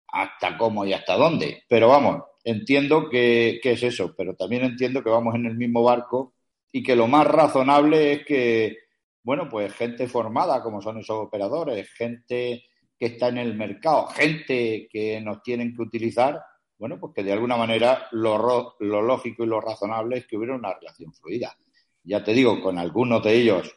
hasta 0.08 0.56
cómo 0.56 0.86
y 0.86 0.92
hasta 0.92 1.16
dónde. 1.16 1.64
Pero 1.68 1.88
vamos, 1.88 2.22
entiendo 2.44 3.10
que, 3.10 3.60
que, 3.62 3.72
es 3.72 3.82
eso, 3.82 4.14
pero 4.16 4.34
también 4.34 4.64
entiendo 4.64 5.02
que 5.02 5.10
vamos 5.10 5.34
en 5.34 5.46
el 5.46 5.56
mismo 5.56 5.82
barco 5.82 6.34
y 6.72 6.82
que 6.82 6.96
lo 6.96 7.06
más 7.06 7.26
razonable 7.26 8.12
es 8.12 8.24
que, 8.24 8.78
bueno, 9.22 9.48
pues 9.48 9.72
gente 9.74 10.08
formada 10.08 10.62
como 10.62 10.80
son 10.80 10.98
esos 10.98 11.16
operadores, 11.16 11.90
gente 11.90 12.64
que 12.98 13.06
está 13.06 13.28
en 13.28 13.38
el 13.38 13.54
mercado, 13.54 14.06
gente 14.08 14.88
que 14.90 15.20
nos 15.20 15.42
tienen 15.42 15.74
que 15.74 15.82
utilizar, 15.82 16.40
bueno, 16.80 16.98
pues 16.98 17.12
que 17.14 17.22
de 17.22 17.32
alguna 17.34 17.58
manera 17.58 18.08
lo, 18.12 18.74
lógico 18.80 19.44
y 19.44 19.46
lo 19.46 19.60
razonable 19.60 20.16
es 20.16 20.26
que 20.26 20.38
hubiera 20.38 20.56
una 20.56 20.72
relación 20.72 21.12
fluida. 21.12 21.54
Ya 22.02 22.24
te 22.24 22.32
digo, 22.32 22.58
con 22.62 22.78
algunos 22.78 23.22
de 23.22 23.34
ellos, 23.34 23.70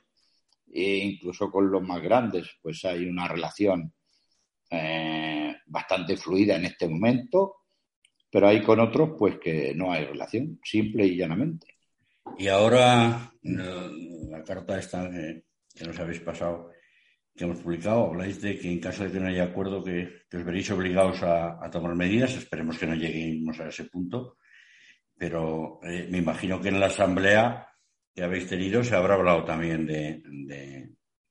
e 0.72 1.00
incluso 1.00 1.52
con 1.52 1.70
los 1.70 1.84
más 1.84 2.02
grandes, 2.02 2.48
pues 2.62 2.86
hay 2.86 3.06
una 3.06 3.28
relación 3.28 3.94
eh, 4.70 5.54
bastante 5.66 6.16
fluida 6.16 6.56
en 6.56 6.64
este 6.64 6.88
momento, 6.88 7.58
pero 8.32 8.48
hay 8.48 8.64
con 8.64 8.80
otros, 8.80 9.10
pues 9.20 9.38
que 9.38 9.76
no 9.76 9.92
hay 9.92 10.06
relación, 10.06 10.62
simple 10.64 11.06
y 11.06 11.18
llanamente. 11.18 11.76
Y 12.38 12.48
ahora, 12.48 13.34
la, 13.42 14.44
carta 14.46 14.80
esta 14.80 15.12
que 15.12 15.86
nos 15.86 16.00
habéis 16.00 16.22
pasado, 16.22 16.72
que 17.36 17.46
hemos 17.46 17.60
publicado, 17.60 18.08
habláis 18.08 18.42
de 18.42 18.60
que 18.60 18.72
en 18.72 18.80
caso 18.80 19.04
de 19.04 19.12
que 19.12 19.20
no 19.20 19.28
haya 19.28 19.46
acuerdo, 19.46 19.84
que, 19.84 20.24
os 20.32 20.44
veréis 20.46 20.70
obligados 20.72 21.24
a, 21.24 21.70
tomar 21.72 21.96
medidas. 21.96 22.34
Esperemos 22.36 22.78
que 22.78 22.88
no 22.88 22.96
lleguemos 22.96 23.60
a 23.60 23.68
ese 23.68 23.86
punto. 23.86 24.38
Pero 25.18 25.80
eh, 25.84 26.08
me 26.10 26.20
imagino 26.20 26.62
que 26.62 26.70
en 26.70 26.80
la 26.80 26.88
asamblea 26.88 27.68
que 28.14 28.24
habéis 28.24 28.48
tenido 28.48 28.84
se 28.84 28.96
habrá 28.96 29.16
hablado 29.16 29.44
también 29.44 29.86
de, 29.88 30.22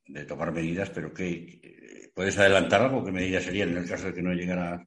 de, 0.06 0.24
tomar 0.24 0.52
medidas, 0.52 0.90
pero 0.90 1.12
¿qué, 1.12 2.10
¿puedes 2.14 2.36
adelantar 2.38 2.82
algo? 2.82 3.04
¿Qué 3.04 3.12
medidas 3.12 3.44
serían 3.44 3.70
en 3.70 3.78
el 3.78 3.88
caso 3.88 4.06
de 4.06 4.14
que 4.14 4.22
no 4.22 4.32
llegara? 4.32 4.84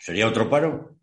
¿Sería 0.00 0.26
otro 0.26 0.50
paro? 0.50 0.96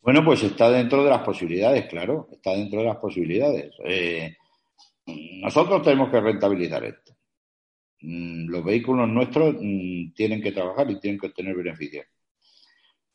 Bueno, 0.00 0.24
pues 0.24 0.42
está 0.42 0.68
dentro 0.70 1.04
de 1.04 1.10
las 1.10 1.22
posibilidades, 1.22 1.86
claro, 1.86 2.28
está 2.32 2.50
dentro 2.50 2.80
de 2.80 2.86
las 2.86 2.96
posibilidades. 2.96 3.72
Eh, 3.84 4.34
nosotros 5.06 5.82
tenemos 5.82 6.10
que 6.10 6.20
rentabilizar 6.20 6.84
esto. 6.84 7.16
Mm, 8.02 8.48
los 8.48 8.64
vehículos 8.64 9.08
nuestros 9.08 9.54
mm, 9.60 10.12
tienen 10.14 10.42
que 10.42 10.52
trabajar 10.52 10.90
y 10.90 11.00
tienen 11.00 11.18
que 11.20 11.28
obtener 11.28 11.54
beneficios. 11.56 12.06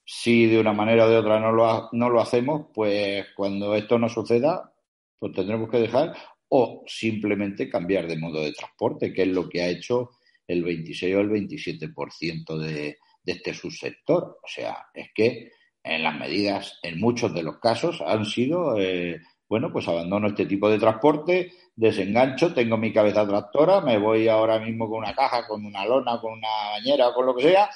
Si 0.05 0.45
de 0.45 0.59
una 0.59 0.73
manera 0.73 1.05
o 1.05 1.09
de 1.09 1.17
otra 1.17 1.39
no 1.39 1.51
lo, 1.51 1.89
no 1.91 2.09
lo 2.09 2.21
hacemos, 2.21 2.67
pues 2.73 3.25
cuando 3.35 3.75
esto 3.75 3.99
no 3.99 4.07
suceda, 4.07 4.73
pues 5.19 5.33
tendremos 5.33 5.69
que 5.69 5.79
dejar 5.79 6.15
o 6.49 6.83
simplemente 6.87 7.69
cambiar 7.69 8.07
de 8.07 8.17
modo 8.17 8.41
de 8.41 8.53
transporte, 8.53 9.13
que 9.13 9.23
es 9.23 9.27
lo 9.27 9.49
que 9.49 9.61
ha 9.61 9.67
hecho 9.67 10.11
el 10.47 10.63
26 10.63 11.15
o 11.15 11.19
el 11.19 11.29
27% 11.29 12.57
de, 12.57 12.97
de 13.23 13.31
este 13.33 13.53
subsector. 13.53 14.39
O 14.41 14.47
sea, 14.47 14.87
es 14.93 15.09
que 15.13 15.51
en 15.83 16.03
las 16.03 16.17
medidas, 16.17 16.79
en 16.83 16.99
muchos 16.99 17.33
de 17.33 17.43
los 17.43 17.59
casos, 17.59 18.01
han 18.01 18.25
sido, 18.25 18.79
eh, 18.79 19.21
bueno, 19.49 19.71
pues 19.71 19.87
abandono 19.87 20.27
este 20.27 20.45
tipo 20.45 20.69
de 20.69 20.79
transporte, 20.79 21.51
desengancho, 21.77 22.53
tengo 22.53 22.75
mi 22.75 22.91
cabeza 22.91 23.25
tractora, 23.25 23.81
me 23.81 23.99
voy 23.99 24.27
ahora 24.27 24.59
mismo 24.59 24.89
con 24.89 24.99
una 24.99 25.13
caja, 25.13 25.47
con 25.47 25.63
una 25.63 25.85
lona, 25.85 26.19
con 26.19 26.33
una 26.33 26.71
bañera 26.71 27.13
con 27.13 27.27
lo 27.27 27.35
que 27.35 27.43
sea, 27.43 27.69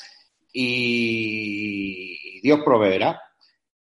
y 0.52 2.42
Dios 2.42 2.62
proveerá. 2.66 3.22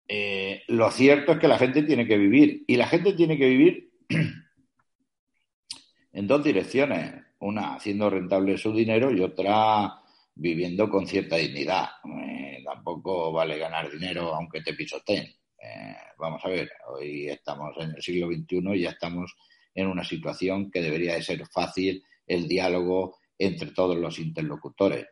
Eh, 0.09 0.63
lo 0.69 0.91
cierto 0.91 1.33
es 1.33 1.39
que 1.39 1.47
la 1.47 1.59
gente 1.59 1.83
tiene 1.83 2.07
que 2.07 2.17
vivir, 2.17 2.65
y 2.67 2.77
la 2.77 2.87
gente 2.87 3.13
tiene 3.13 3.37
que 3.37 3.49
vivir 3.49 3.91
en 6.13 6.27
dos 6.27 6.43
direcciones, 6.43 7.27
una 7.41 7.75
haciendo 7.75 8.09
rentable 8.09 8.57
su 8.57 8.73
dinero 8.73 9.13
y 9.13 9.21
otra 9.21 10.01
viviendo 10.35 10.89
con 10.89 11.07
cierta 11.07 11.37
dignidad. 11.37 11.87
Eh, 12.19 12.63
tampoco 12.65 13.31
vale 13.31 13.59
ganar 13.59 13.91
dinero 13.91 14.35
aunque 14.35 14.63
te 14.63 14.73
pisoteen. 14.73 15.27
Eh, 15.61 15.97
vamos 16.17 16.43
a 16.45 16.49
ver, 16.49 16.71
hoy 16.89 17.29
estamos 17.29 17.77
en 17.79 17.91
el 17.91 18.03
siglo 18.03 18.29
XXI 18.29 18.75
y 18.75 18.83
ya 18.83 18.91
estamos 18.91 19.37
en 19.75 19.87
una 19.87 20.05
situación 20.05 20.71
que 20.71 20.81
debería 20.81 21.15
de 21.15 21.23
ser 21.23 21.47
fácil 21.47 22.03
el 22.27 22.49
diálogo 22.49 23.19
entre 23.39 23.71
todos 23.71 23.97
los 23.97 24.19
interlocutores. 24.19 25.07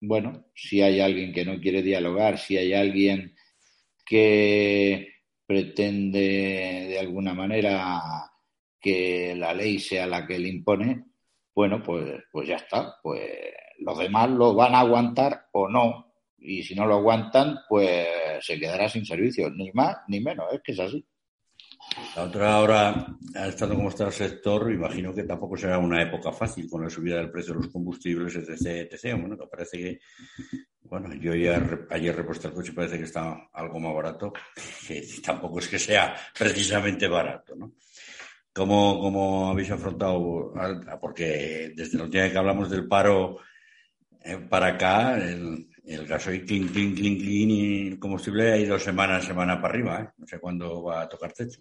Bueno, 0.00 0.46
si 0.54 0.82
hay 0.82 1.00
alguien 1.00 1.32
que 1.32 1.44
no 1.44 1.60
quiere 1.60 1.82
dialogar, 1.82 2.38
si 2.38 2.56
hay 2.56 2.74
alguien 2.74 3.34
que 4.04 5.08
pretende 5.46 6.86
de 6.88 6.98
alguna 6.98 7.34
manera 7.34 8.02
que 8.80 9.34
la 9.36 9.54
ley 9.54 9.78
sea 9.78 10.06
la 10.06 10.26
que 10.26 10.38
le 10.38 10.48
impone, 10.48 11.04
bueno, 11.54 11.82
pues, 11.82 12.22
pues 12.30 12.48
ya 12.48 12.56
está. 12.56 12.96
Pues 13.02 13.30
los 13.78 13.98
demás 13.98 14.30
lo 14.30 14.54
van 14.54 14.74
a 14.74 14.80
aguantar 14.80 15.46
o 15.52 15.68
no. 15.68 16.12
Y 16.38 16.62
si 16.62 16.74
no 16.74 16.86
lo 16.86 16.96
aguantan, 16.96 17.60
pues 17.68 18.06
se 18.40 18.58
quedará 18.58 18.88
sin 18.88 19.06
servicio. 19.06 19.50
Ni 19.50 19.70
más 19.72 19.98
ni 20.08 20.20
menos, 20.20 20.52
es 20.52 20.60
que 20.62 20.72
es 20.72 20.80
así. 20.80 21.06
La 22.16 22.24
otra 22.24 22.54
ahora, 22.54 23.06
estando 23.46 23.74
como 23.74 23.88
está 23.88 24.06
el 24.06 24.12
sector, 24.12 24.70
imagino 24.72 25.14
que 25.14 25.24
tampoco 25.24 25.56
será 25.56 25.78
una 25.78 26.02
época 26.02 26.32
fácil 26.32 26.68
con 26.68 26.82
la 26.82 26.90
subida 26.90 27.16
del 27.16 27.30
precio 27.30 27.54
de 27.54 27.60
los 27.60 27.72
combustibles, 27.72 28.34
etc. 28.36 28.92
etc. 28.92 29.18
Bueno, 29.18 29.36
que 29.36 29.46
parece 29.46 29.78
que, 29.78 30.00
bueno, 30.82 31.12
yo 31.14 31.34
ya 31.34 31.60
ayer 31.90 32.16
repuesto 32.16 32.48
el 32.48 32.54
coche 32.54 32.72
parece 32.72 32.98
que 32.98 33.04
está 33.04 33.48
algo 33.52 33.80
más 33.80 33.94
barato, 33.94 34.32
que 34.86 35.04
tampoco 35.24 35.58
es 35.58 35.68
que 35.68 35.78
sea 35.78 36.14
precisamente 36.36 37.08
barato, 37.08 37.54
¿no? 37.56 37.72
¿Cómo, 38.52 39.00
cómo 39.00 39.50
habéis 39.50 39.72
afrontado? 39.72 40.52
Porque 41.00 41.72
desde 41.74 41.98
la 41.98 42.04
última 42.04 42.30
que 42.30 42.38
hablamos 42.38 42.70
del 42.70 42.86
paro 42.86 43.38
eh, 44.22 44.38
para 44.48 44.68
acá, 44.68 45.16
el, 45.18 45.68
el 45.84 46.06
gasoil 46.06 46.44
clean, 46.46 46.68
clean, 46.68 46.94
clean, 46.94 47.16
clean 47.16 47.50
y 47.50 47.88
el 47.88 47.98
combustible 47.98 48.52
ha 48.52 48.56
ido 48.56 48.78
semana 48.78 49.20
semana 49.20 49.60
para 49.60 49.74
arriba. 49.74 50.00
¿eh? 50.00 50.08
No 50.18 50.26
sé 50.26 50.38
cuándo 50.38 50.84
va 50.84 51.02
a 51.02 51.08
tocar 51.08 51.32
techo. 51.32 51.60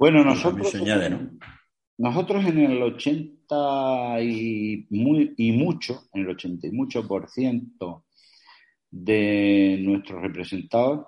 Bueno, 0.00 0.24
nosotros, 0.24 0.72
nosotros 1.98 2.44
en 2.46 2.58
el 2.58 2.82
80 2.82 4.22
y, 4.22 4.86
muy, 4.88 5.34
y 5.36 5.52
mucho, 5.52 6.08
en 6.14 6.22
el 6.22 6.30
80 6.30 6.68
y 6.68 6.70
mucho 6.70 7.06
por 7.06 7.28
ciento 7.28 8.06
de 8.90 9.76
nuestros 9.82 10.22
representados, 10.22 11.06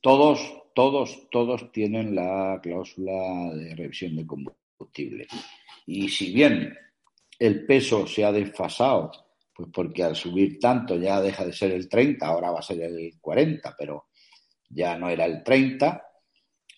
todos, 0.00 0.64
todos, 0.74 1.28
todos 1.30 1.70
tienen 1.70 2.16
la 2.16 2.58
cláusula 2.60 3.54
de 3.54 3.76
revisión 3.76 4.16
de 4.16 4.26
combustible. 4.26 5.28
Y 5.86 6.08
si 6.08 6.34
bien 6.34 6.76
el 7.38 7.66
peso 7.66 8.04
se 8.08 8.24
ha 8.24 8.32
desfasado, 8.32 9.12
pues 9.54 9.68
porque 9.72 10.02
al 10.02 10.16
subir 10.16 10.58
tanto 10.58 10.96
ya 10.96 11.20
deja 11.20 11.46
de 11.46 11.52
ser 11.52 11.70
el 11.70 11.88
30, 11.88 12.26
ahora 12.26 12.50
va 12.50 12.58
a 12.58 12.62
ser 12.62 12.82
el 12.82 13.12
40, 13.20 13.76
pero 13.78 14.06
ya 14.70 14.98
no 14.98 15.08
era 15.08 15.24
el 15.24 15.44
30, 15.44 16.05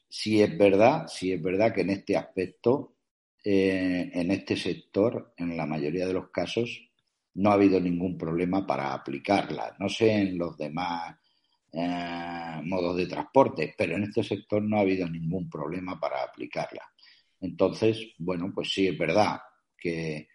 sí 0.08 0.42
es 0.42 0.56
verdad, 0.56 1.06
sí 1.08 1.32
es 1.32 1.42
verdad 1.42 1.74
que 1.74 1.82
en 1.82 1.90
este 1.90 2.16
aspecto, 2.16 2.96
eh, 3.44 4.10
en 4.12 4.30
este 4.30 4.56
sector, 4.56 5.34
en 5.36 5.56
la 5.56 5.66
mayoría 5.66 6.06
de 6.06 6.14
los 6.14 6.30
casos, 6.30 6.88
no 7.34 7.50
ha 7.50 7.54
habido 7.54 7.80
ningún 7.80 8.16
problema 8.18 8.66
para 8.66 8.92
aplicarla. 8.92 9.76
No 9.78 9.88
sé 9.88 10.10
en 10.12 10.38
los 10.38 10.56
demás 10.56 11.16
eh, 11.72 12.60
modos 12.64 12.96
de 12.96 13.06
transporte, 13.06 13.74
pero 13.76 13.96
en 13.96 14.04
este 14.04 14.24
sector 14.24 14.62
no 14.62 14.78
ha 14.78 14.80
habido 14.80 15.08
ningún 15.08 15.48
problema 15.48 16.00
para 16.00 16.22
aplicarla. 16.22 16.82
Entonces, 17.40 18.14
bueno, 18.18 18.50
pues 18.52 18.72
sí 18.72 18.88
es 18.88 18.98
verdad 18.98 19.40
que 19.76 20.28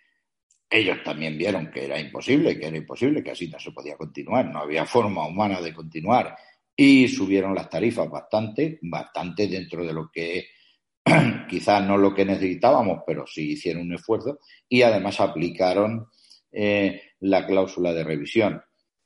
ellos 0.70 1.04
también 1.04 1.38
vieron 1.38 1.70
que 1.70 1.86
era 1.86 2.00
imposible, 2.00 2.58
que 2.58 2.68
era 2.68 2.78
imposible, 2.78 3.24
que 3.24 3.32
así 3.32 3.48
no 3.50 3.60
se 3.60 3.72
podía 3.72 3.98
continuar, 3.98 4.46
no 4.46 4.60
había 4.60 4.86
forma 4.86 5.28
humana 5.28 5.62
de 5.62 5.74
continuar 5.74 6.36
y 6.76 7.08
subieron 7.08 7.54
las 7.54 7.70
tarifas 7.70 8.10
bastante, 8.10 8.80
bastante 8.82 9.48
dentro 9.48 9.86
de 9.86 9.94
lo 9.94 10.10
que 10.12 10.48
quizás 11.50 11.86
no 11.86 11.98
lo 11.98 12.14
que 12.14 12.26
necesitábamos, 12.26 13.04
pero 13.06 13.28
sí 13.28 13.52
hicieron 13.52 13.84
un 13.84 13.94
esfuerzo 13.94 14.40
y 14.68 14.82
además 14.82 15.20
aplicaron 15.20 16.08
eh, 16.52 17.02
la 17.20 17.46
cláusula 17.46 17.94
de 17.94 18.04
revisión. 18.04 18.62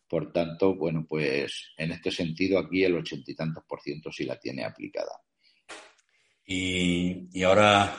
Por 0.07 0.31
tanto, 0.31 0.75
bueno, 0.75 1.05
pues 1.07 1.73
en 1.77 1.91
este 1.91 2.11
sentido 2.11 2.59
aquí 2.59 2.83
el 2.83 2.95
ochenta 2.95 3.29
y 3.29 3.35
tantos 3.35 3.63
por 3.67 3.81
ciento 3.81 4.11
sí 4.11 4.23
la 4.23 4.39
tiene 4.39 4.63
aplicada. 4.63 5.11
Y, 6.45 7.27
y, 7.37 7.43
ahora, 7.43 7.93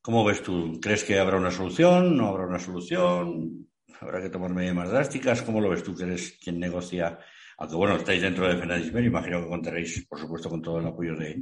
¿cómo 0.00 0.24
ves 0.24 0.44
tú? 0.44 0.78
¿Crees 0.80 1.02
que 1.02 1.18
habrá 1.18 1.38
una 1.38 1.50
solución? 1.50 2.16
¿No 2.16 2.28
habrá 2.28 2.46
una 2.46 2.60
solución? 2.60 3.68
¿Habrá 4.00 4.22
que 4.22 4.28
tomar 4.28 4.54
medidas 4.54 4.76
más 4.76 4.90
drásticas? 4.90 5.42
¿Cómo 5.42 5.60
lo 5.60 5.70
ves 5.70 5.82
tú, 5.82 5.96
que 5.96 6.04
eres 6.04 6.38
quien 6.40 6.60
negocia 6.60 7.18
aunque 7.58 7.76
bueno, 7.76 7.96
estáis 7.96 8.22
dentro 8.22 8.48
de 8.48 8.56
FENADISMER, 8.56 9.04
imagino 9.04 9.42
que 9.42 9.48
contaréis, 9.48 10.06
por 10.06 10.18
supuesto, 10.18 10.50
con 10.50 10.62
todo 10.62 10.78
el 10.78 10.86
apoyo 10.86 11.16
de, 11.16 11.40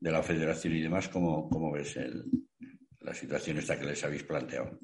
la 0.00 0.22
federación 0.22 0.74
y 0.74 0.82
demás. 0.82 1.08
¿Cómo, 1.08 1.48
cómo 1.48 1.72
ves 1.72 1.98
la 3.00 3.14
situación 3.14 3.58
esta 3.58 3.78
que 3.78 3.86
les 3.86 4.02
habéis 4.04 4.24
planteado? 4.24 4.78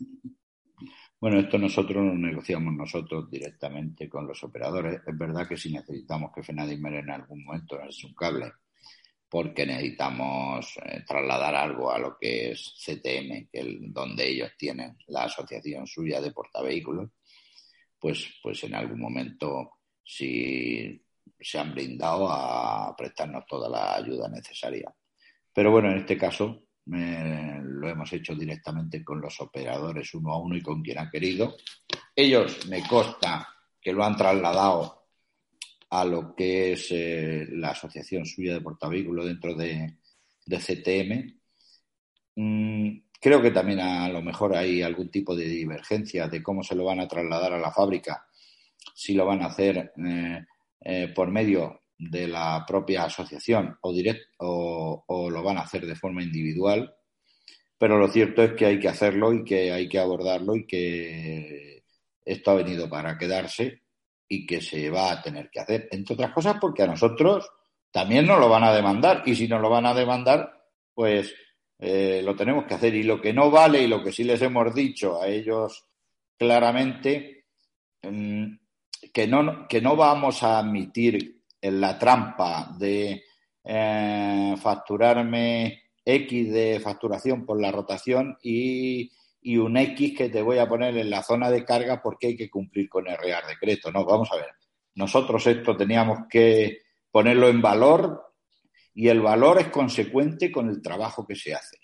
Bueno, 1.20 1.40
esto 1.40 1.58
nosotros 1.58 2.04
lo 2.04 2.14
negociamos 2.14 2.72
nosotros 2.74 3.28
directamente 3.28 4.08
con 4.08 4.26
los 4.26 4.42
operadores. 4.44 5.00
Es 5.04 5.18
verdad 5.18 5.48
que 5.48 5.56
si 5.56 5.72
necesitamos 5.72 6.30
que 6.32 6.44
FENADISMER 6.44 6.94
en 6.94 7.10
algún 7.10 7.44
momento 7.44 7.80
es 7.82 8.04
un 8.04 8.14
cable, 8.14 8.52
porque 9.28 9.66
necesitamos 9.66 10.78
eh, 10.84 11.02
trasladar 11.04 11.56
algo 11.56 11.90
a 11.90 11.98
lo 11.98 12.16
que 12.16 12.52
es 12.52 12.72
CTM, 12.84 13.48
que 13.50 13.60
es 13.60 13.66
donde 13.92 14.28
ellos 14.28 14.52
tienen 14.56 14.96
la 15.08 15.24
asociación 15.24 15.88
suya 15.88 16.20
de 16.20 16.30
portavehículos, 16.30 17.10
pues, 17.98 18.38
pues 18.40 18.62
en 18.62 18.76
algún 18.76 19.00
momento 19.00 19.77
si 20.08 21.04
se 21.38 21.58
han 21.58 21.74
brindado 21.74 22.28
a 22.30 22.96
prestarnos 22.96 23.44
toda 23.46 23.68
la 23.68 23.96
ayuda 23.96 24.26
necesaria. 24.28 24.90
Pero 25.52 25.70
bueno, 25.70 25.90
en 25.90 25.98
este 25.98 26.16
caso 26.16 26.64
lo 26.86 27.88
hemos 27.88 28.10
hecho 28.14 28.34
directamente 28.34 29.04
con 29.04 29.20
los 29.20 29.38
operadores 29.42 30.14
uno 30.14 30.32
a 30.32 30.40
uno 30.40 30.56
y 30.56 30.62
con 30.62 30.82
quien 30.82 30.98
ha 30.98 31.10
querido. 31.10 31.56
Ellos 32.16 32.66
me 32.68 32.82
consta 32.88 33.46
que 33.78 33.92
lo 33.92 34.02
han 34.02 34.16
trasladado 34.16 35.08
a 35.90 36.04
lo 36.06 36.34
que 36.34 36.72
es 36.72 36.88
eh, 36.90 37.46
la 37.50 37.70
asociación 37.70 38.24
suya 38.24 38.54
de 38.54 38.62
portavehículos 38.62 39.26
dentro 39.26 39.54
de, 39.54 39.98
CTM. 40.46 41.38
Mm, 42.36 43.00
creo 43.20 43.42
que 43.42 43.50
también 43.50 43.80
a 43.80 44.08
lo 44.08 44.22
mejor 44.22 44.56
hay 44.56 44.80
algún 44.80 45.10
tipo 45.10 45.36
de 45.36 45.44
divergencia 45.44 46.28
de 46.28 46.42
cómo 46.42 46.62
se 46.62 46.74
lo 46.74 46.84
van 46.84 47.00
a 47.00 47.08
trasladar 47.08 47.52
a 47.52 47.58
la 47.58 47.70
fábrica 47.70 48.27
si 48.94 49.14
lo 49.14 49.26
van 49.26 49.42
a 49.42 49.46
hacer 49.46 49.92
eh, 49.96 50.44
eh, 50.80 51.12
por 51.14 51.30
medio 51.30 51.82
de 51.98 52.28
la 52.28 52.64
propia 52.66 53.04
asociación 53.04 53.76
o, 53.80 55.04
o, 55.06 55.30
lo 55.30 55.42
van 55.42 55.58
a 55.58 55.62
hacer 55.62 55.84
de 55.84 55.96
forma 55.96 56.22
individual, 56.22 56.94
pero 57.76 57.98
lo 57.98 58.08
cierto 58.08 58.42
es 58.42 58.52
que 58.52 58.66
hay 58.66 58.78
que 58.78 58.88
hacerlo 58.88 59.32
y 59.32 59.44
que 59.44 59.72
hay 59.72 59.88
que 59.88 59.98
abordarlo 59.98 60.54
y 60.54 60.66
que 60.66 61.82
esto 62.24 62.50
ha 62.50 62.54
venido 62.54 62.88
para 62.88 63.18
quedarse 63.18 63.82
y 64.28 64.46
que 64.46 64.60
se 64.60 64.90
va 64.90 65.12
a 65.12 65.22
tener 65.22 65.50
que 65.50 65.60
hacer, 65.60 65.88
entre 65.90 66.14
otras 66.14 66.32
cosas 66.32 66.56
porque 66.60 66.82
a 66.82 66.86
nosotros 66.86 67.50
también 67.90 68.26
nos 68.26 68.38
lo 68.38 68.48
van 68.48 68.64
a 68.64 68.72
demandar 68.72 69.22
y 69.26 69.34
si 69.34 69.48
nos 69.48 69.60
lo 69.60 69.70
van 69.70 69.86
a 69.86 69.94
demandar, 69.94 70.52
pues 70.94 71.34
eh, 71.78 72.22
lo 72.24 72.36
tenemos 72.36 72.64
que 72.66 72.74
hacer 72.74 72.94
y 72.94 73.02
lo 73.02 73.20
que 73.20 73.32
no 73.32 73.50
vale 73.50 73.82
y 73.82 73.86
lo 73.86 74.02
que 74.02 74.12
sí 74.12 74.24
les 74.24 74.42
hemos 74.42 74.74
dicho 74.74 75.20
a 75.20 75.28
ellos 75.28 75.86
claramente 76.36 77.46
mm, 78.02 78.46
que 79.12 79.26
no, 79.26 79.66
que 79.68 79.80
no 79.80 79.96
vamos 79.96 80.42
a 80.42 80.58
admitir 80.58 81.42
en 81.60 81.80
la 81.80 81.98
trampa 81.98 82.74
de 82.78 83.24
eh, 83.64 84.54
facturarme 84.58 85.82
X 86.04 86.52
de 86.52 86.80
facturación 86.80 87.44
por 87.44 87.60
la 87.60 87.70
rotación 87.70 88.38
y, 88.42 89.10
y, 89.42 89.56
un 89.58 89.76
X 89.76 90.16
que 90.16 90.28
te 90.28 90.42
voy 90.42 90.58
a 90.58 90.68
poner 90.68 90.96
en 90.96 91.10
la 91.10 91.22
zona 91.22 91.50
de 91.50 91.64
carga 91.64 92.00
porque 92.02 92.28
hay 92.28 92.36
que 92.36 92.50
cumplir 92.50 92.88
con 92.88 93.06
el 93.08 93.18
Real 93.18 93.42
Decreto. 93.46 93.92
No, 93.92 94.04
vamos 94.04 94.30
a 94.32 94.36
ver. 94.36 94.48
Nosotros 94.94 95.46
esto 95.46 95.76
teníamos 95.76 96.20
que 96.30 96.78
ponerlo 97.10 97.48
en 97.48 97.60
valor 97.62 98.34
y 98.94 99.08
el 99.08 99.20
valor 99.20 99.60
es 99.60 99.68
consecuente 99.68 100.50
con 100.50 100.68
el 100.68 100.82
trabajo 100.82 101.26
que 101.26 101.36
se 101.36 101.54
hace. 101.54 101.78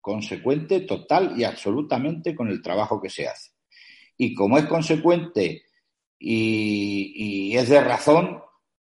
Consecuente 0.00 0.80
total 0.80 1.34
y 1.36 1.44
absolutamente 1.44 2.34
con 2.34 2.48
el 2.48 2.62
trabajo 2.62 3.00
que 3.00 3.10
se 3.10 3.26
hace. 3.26 3.50
Y 4.16 4.34
como 4.34 4.58
es 4.58 4.66
consecuente 4.66 5.64
y, 6.26 7.56
es 7.56 7.68
de 7.68 7.80
razón, 7.80 8.42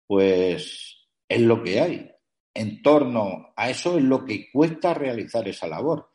pues 0.06 1.08
es 1.28 1.40
lo 1.40 1.62
que 1.62 1.80
hay. 1.80 2.10
En 2.54 2.82
torno 2.82 3.52
a 3.54 3.68
eso 3.68 3.98
es 3.98 4.04
lo 4.04 4.24
que 4.24 4.50
cuesta 4.50 4.94
realizar 4.94 5.46
esa 5.46 5.66
labor. 5.66 6.08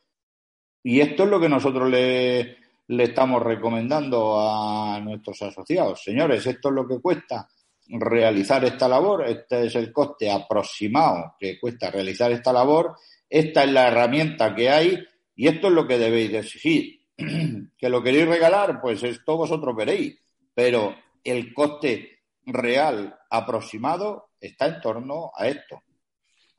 Y 0.84 0.99
esto 0.99 1.23
es 1.23 1.29
lo 1.29 1.39
que 1.39 1.49
nosotros 1.49 1.89
le, 1.89 2.57
le 2.88 3.03
estamos 3.03 3.43
recomendando 3.43 4.39
a 4.39 4.99
nuestros 4.99 5.41
asociados. 5.43 6.03
Señores, 6.03 6.45
esto 6.47 6.69
es 6.69 6.75
lo 6.75 6.88
que 6.88 6.99
cuesta 6.99 7.47
realizar 7.88 8.63
esta 8.65 8.88
labor, 8.88 9.27
este 9.27 9.65
es 9.65 9.75
el 9.75 9.91
coste 9.91 10.31
aproximado 10.31 11.36
que 11.39 11.60
cuesta 11.60 11.91
realizar 11.91 12.31
esta 12.31 12.53
labor, 12.53 12.95
esta 13.29 13.63
es 13.63 13.71
la 13.71 13.89
herramienta 13.89 14.55
que 14.55 14.69
hay 14.69 15.03
y 15.36 15.47
esto 15.47 15.67
es 15.67 15.73
lo 15.73 15.88
que 15.88 15.97
debéis 15.97 16.31
de 16.31 16.39
exigir. 16.39 17.01
que 17.77 17.89
lo 17.89 18.01
queréis 18.01 18.27
regalar, 18.27 18.81
pues 18.81 19.03
esto 19.03 19.38
vosotros 19.38 19.75
veréis, 19.75 20.17
pero 20.53 20.95
el 21.23 21.53
coste 21.53 22.19
real 22.45 23.15
aproximado 23.29 24.31
está 24.39 24.67
en 24.67 24.81
torno 24.81 25.31
a 25.36 25.47
esto. 25.47 25.84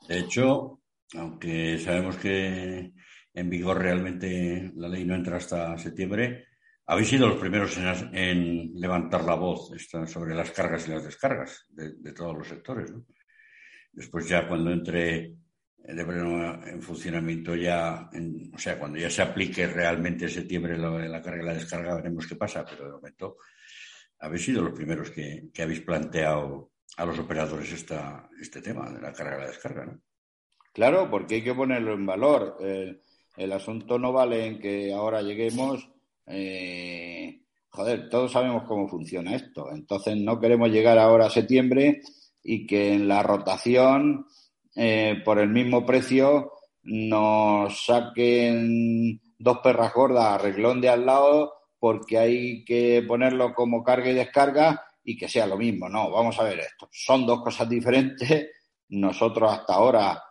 De 0.09 0.21
hecho, 0.21 0.81
aunque 1.15 1.79
sabemos 1.79 2.17
que 2.17 2.93
en 3.35 3.51
vigor 3.51 3.79
realmente 3.79 4.71
la 4.75 4.89
ley 4.89 5.05
no 5.05 5.15
entra 5.15 5.37
hasta 5.37 5.77
septiembre, 5.79 6.47
habéis 6.87 7.09
sido 7.09 7.29
los 7.29 7.39
primeros 7.39 7.77
en, 8.13 8.73
levantar 8.75 9.25
la 9.25 9.35
voz 9.35 9.71
sobre 10.07 10.35
las 10.35 10.51
cargas 10.51 10.87
y 10.87 10.91
las 10.91 11.05
descargas 11.05 11.67
de, 11.71 12.13
todos 12.13 12.37
los 12.37 12.49
sectores. 12.49 12.93
Después 13.93 14.29
ya 14.29 14.49
cuando 14.49 14.73
entre 14.73 15.35
de 15.85 16.03
en 16.03 16.81
funcionamiento 16.81 17.57
ya, 17.57 18.09
o 18.55 18.59
sea, 18.59 18.79
cuando 18.79 18.99
ya 18.99 19.11
se 19.11 19.23
aplique 19.23 19.67
realmente 19.67 20.27
en 20.27 20.31
septiembre 20.31 20.79
la 20.79 21.21
carga 21.21 21.43
y 21.43 21.47
la 21.47 21.55
descarga, 21.55 21.97
veremos 21.97 22.27
qué 22.27 22.37
pasa, 22.37 22.65
pero 22.65 22.87
de 22.87 22.93
momento 22.93 23.37
habéis 24.23 24.45
sido 24.45 24.63
los 24.63 24.73
primeros 24.73 25.11
que, 25.11 25.51
habéis 25.61 25.81
planteado 25.81 26.71
a 26.97 27.05
los 27.05 27.19
operadores 27.19 27.73
esta, 27.73 28.29
este 28.41 28.63
tema 28.63 28.89
de 28.91 29.01
la 29.01 29.13
carga 29.13 29.37
y 29.37 29.41
la 29.41 29.47
descarga, 29.49 29.85
¿no? 29.85 30.01
Claro, 30.73 31.11
porque 31.11 31.37
hay 31.37 31.43
que 31.43 31.55
ponerlo 31.55 31.93
en 31.93 32.07
valor. 32.07 32.57
el 32.61 33.53
asunto 33.53 33.99
no 33.99 34.13
vale 34.13 34.47
en 34.47 34.59
que 34.59 34.93
ahora 34.93 35.21
lleguemos. 35.21 35.87
Eh, 36.27 37.43
joder, 37.69 38.09
todos 38.09 38.33
sabemos 38.33 38.63
cómo 38.63 38.89
funciona 38.89 39.35
esto. 39.35 39.71
Entonces 39.71 40.17
no 40.17 40.41
queremos 40.41 40.71
llegar 40.71 40.99
ahora 40.99 41.27
a 41.27 41.31
septiembre 41.31 42.01
y 42.43 42.67
que 42.67 42.95
en 42.95 43.09
la 43.09 43.23
rotación 43.23 44.27
eh, 44.75 45.21
por 45.25 45.41
el 45.41 45.49
mismo 45.49 45.85
precio 45.85 46.53
nos 46.85 47.85
saquen 47.85 49.21
dos 49.39 49.59
perras 49.59 49.93
gordas 49.93 50.25
a 50.25 50.39
reglón 50.39 50.81
de 50.81 50.89
al 50.89 51.05
lado 51.05 51.53
porque 51.83 52.17
hay 52.17 52.65
que 52.65 53.03
ponerlo 53.09 53.53
como 53.53 53.83
carga 53.83 54.09
y 54.09 54.15
descarga 54.15 54.85
y 55.03 55.17
que 55.17 55.29
sea 55.29 55.49
lo 55.49 55.59
mismo. 55.59 55.89
No, 55.89 56.13
vamos 56.13 56.39
a 56.39 56.45
ver 56.45 56.61
esto. 56.61 56.89
Son 56.93 57.27
dos 57.27 57.43
cosas 57.43 57.69
diferentes. 57.69 58.51
Nosotros 58.91 59.53
hasta 59.53 59.75
ahora 59.75 60.23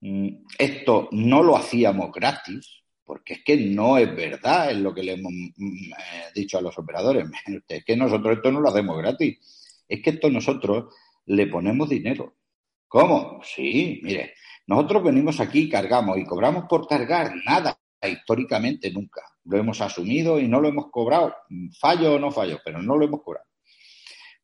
mm, 0.00 0.28
esto 0.56 1.10
no 1.12 1.42
lo 1.42 1.58
hacíamos 1.58 2.10
gratis, 2.10 2.84
porque 3.04 3.34
es 3.34 3.44
que 3.44 3.54
no 3.54 3.98
es 3.98 4.16
verdad, 4.16 4.70
es 4.70 4.78
lo 4.78 4.94
que 4.94 5.02
le 5.02 5.12
hemos 5.12 5.30
mm, 5.30 5.92
eh, 5.92 6.32
dicho 6.34 6.56
a 6.56 6.62
los 6.62 6.78
operadores. 6.78 7.26
Es 7.68 7.84
que 7.84 7.96
nosotros 7.98 8.38
esto 8.38 8.50
no 8.50 8.60
lo 8.60 8.70
hacemos 8.70 8.96
gratis. 8.96 9.84
Es 9.86 10.00
que 10.00 10.08
esto 10.08 10.30
nosotros 10.30 10.94
le 11.26 11.48
ponemos 11.48 11.86
dinero. 11.86 12.36
¿Cómo? 12.88 13.42
Sí, 13.44 14.00
mire, 14.02 14.32
nosotros 14.68 15.04
venimos 15.04 15.38
aquí 15.38 15.68
cargamos 15.68 16.16
y 16.16 16.24
cobramos 16.24 16.64
por 16.66 16.88
cargar 16.88 17.34
nada, 17.44 17.78
históricamente 18.02 18.90
nunca. 18.90 19.33
Lo 19.44 19.58
hemos 19.58 19.80
asumido 19.80 20.40
y 20.40 20.48
no 20.48 20.60
lo 20.60 20.68
hemos 20.68 20.90
cobrado, 20.90 21.34
fallo 21.78 22.14
o 22.14 22.18
no 22.18 22.30
fallo, 22.30 22.58
pero 22.64 22.82
no 22.82 22.96
lo 22.96 23.04
hemos 23.04 23.22
cobrado. 23.22 23.46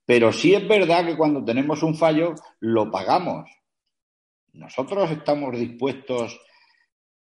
Pero 0.05 0.33
sí 0.33 0.55
es 0.55 0.67
verdad 0.67 1.07
que 1.07 1.17
cuando 1.17 1.45
tenemos 1.45 1.83
un 1.83 1.97
fallo, 1.97 2.35
lo 2.61 2.91
pagamos. 2.91 3.49
Nosotros 4.53 5.11
estamos 5.11 5.57
dispuestos 5.57 6.41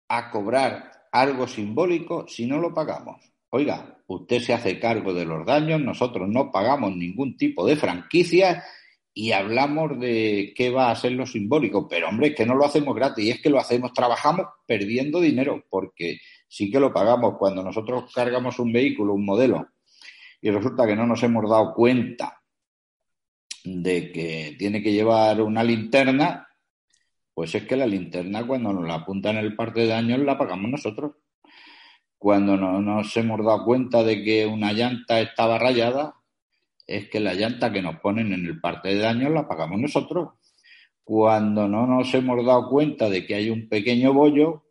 a 0.08 0.30
cobrar 0.30 0.90
algo 1.12 1.46
simbólico 1.46 2.26
si 2.26 2.46
no 2.46 2.58
lo 2.58 2.72
pagamos. 2.72 3.20
Oiga, 3.50 3.98
usted 4.06 4.40
se 4.40 4.54
hace 4.54 4.80
cargo 4.80 5.12
de 5.12 5.26
los 5.26 5.44
daños, 5.44 5.80
nosotros 5.80 6.28
no 6.28 6.50
pagamos 6.50 6.96
ningún 6.96 7.36
tipo 7.36 7.66
de 7.66 7.76
franquicia 7.76 8.64
y 9.14 9.32
hablamos 9.32 10.00
de 10.00 10.54
qué 10.56 10.70
va 10.70 10.90
a 10.90 10.96
ser 10.96 11.12
lo 11.12 11.26
simbólico, 11.26 11.86
pero 11.86 12.08
hombre, 12.08 12.28
es 12.28 12.34
que 12.34 12.46
no 12.46 12.54
lo 12.54 12.64
hacemos 12.64 12.94
gratis, 12.94 13.34
es 13.34 13.42
que 13.42 13.50
lo 13.50 13.58
hacemos, 13.58 13.92
trabajamos 13.92 14.46
perdiendo 14.66 15.20
dinero, 15.20 15.62
porque 15.68 16.18
sí 16.52 16.70
que 16.70 16.78
lo 16.78 16.92
pagamos 16.92 17.38
cuando 17.38 17.62
nosotros 17.62 18.12
cargamos 18.14 18.58
un 18.58 18.74
vehículo, 18.74 19.14
un 19.14 19.24
modelo, 19.24 19.68
y 20.42 20.50
resulta 20.50 20.86
que 20.86 20.94
no 20.94 21.06
nos 21.06 21.22
hemos 21.22 21.48
dado 21.48 21.72
cuenta 21.72 22.42
de 23.64 24.12
que 24.12 24.54
tiene 24.58 24.82
que 24.82 24.92
llevar 24.92 25.40
una 25.40 25.64
linterna, 25.64 26.46
pues 27.32 27.54
es 27.54 27.62
que 27.62 27.74
la 27.74 27.86
linterna 27.86 28.46
cuando 28.46 28.70
nos 28.70 28.86
la 28.86 28.96
apuntan 28.96 29.38
el 29.38 29.56
parte 29.56 29.80
de 29.80 29.86
daños 29.86 30.18
la 30.18 30.36
pagamos 30.36 30.70
nosotros. 30.70 31.12
Cuando 32.18 32.58
no 32.58 32.82
nos 32.82 33.16
hemos 33.16 33.42
dado 33.42 33.64
cuenta 33.64 34.04
de 34.04 34.22
que 34.22 34.44
una 34.44 34.74
llanta 34.74 35.22
estaba 35.22 35.58
rayada, 35.58 36.16
es 36.86 37.08
que 37.08 37.18
la 37.18 37.32
llanta 37.32 37.72
que 37.72 37.80
nos 37.80 37.98
ponen 38.00 38.30
en 38.34 38.44
el 38.44 38.60
parte 38.60 38.90
de 38.90 38.96
daños 38.96 39.32
la 39.32 39.48
pagamos 39.48 39.80
nosotros. 39.80 40.34
Cuando 41.02 41.66
no 41.66 41.86
nos 41.86 42.12
hemos 42.12 42.44
dado 42.44 42.68
cuenta 42.68 43.08
de 43.08 43.24
que 43.24 43.36
hay 43.36 43.48
un 43.48 43.70
pequeño 43.70 44.12
bollo, 44.12 44.64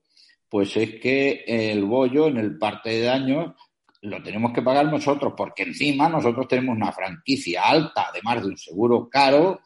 pues 0.52 0.76
es 0.76 1.00
que 1.00 1.46
el 1.48 1.86
bollo 1.86 2.28
en 2.28 2.36
el 2.36 2.58
parte 2.58 2.90
de 2.90 3.04
daños 3.04 3.54
lo 4.02 4.22
tenemos 4.22 4.52
que 4.52 4.62
pagar 4.62 4.86
nosotros, 4.88 5.34
porque 5.38 5.64
encima 5.64 6.10
nosotros 6.10 6.46
tenemos 6.50 6.76
una 6.76 6.92
franquicia 6.92 7.62
alta, 7.64 8.08
además 8.10 8.42
de 8.42 8.50
un 8.50 8.58
seguro 8.58 9.08
caro, 9.08 9.62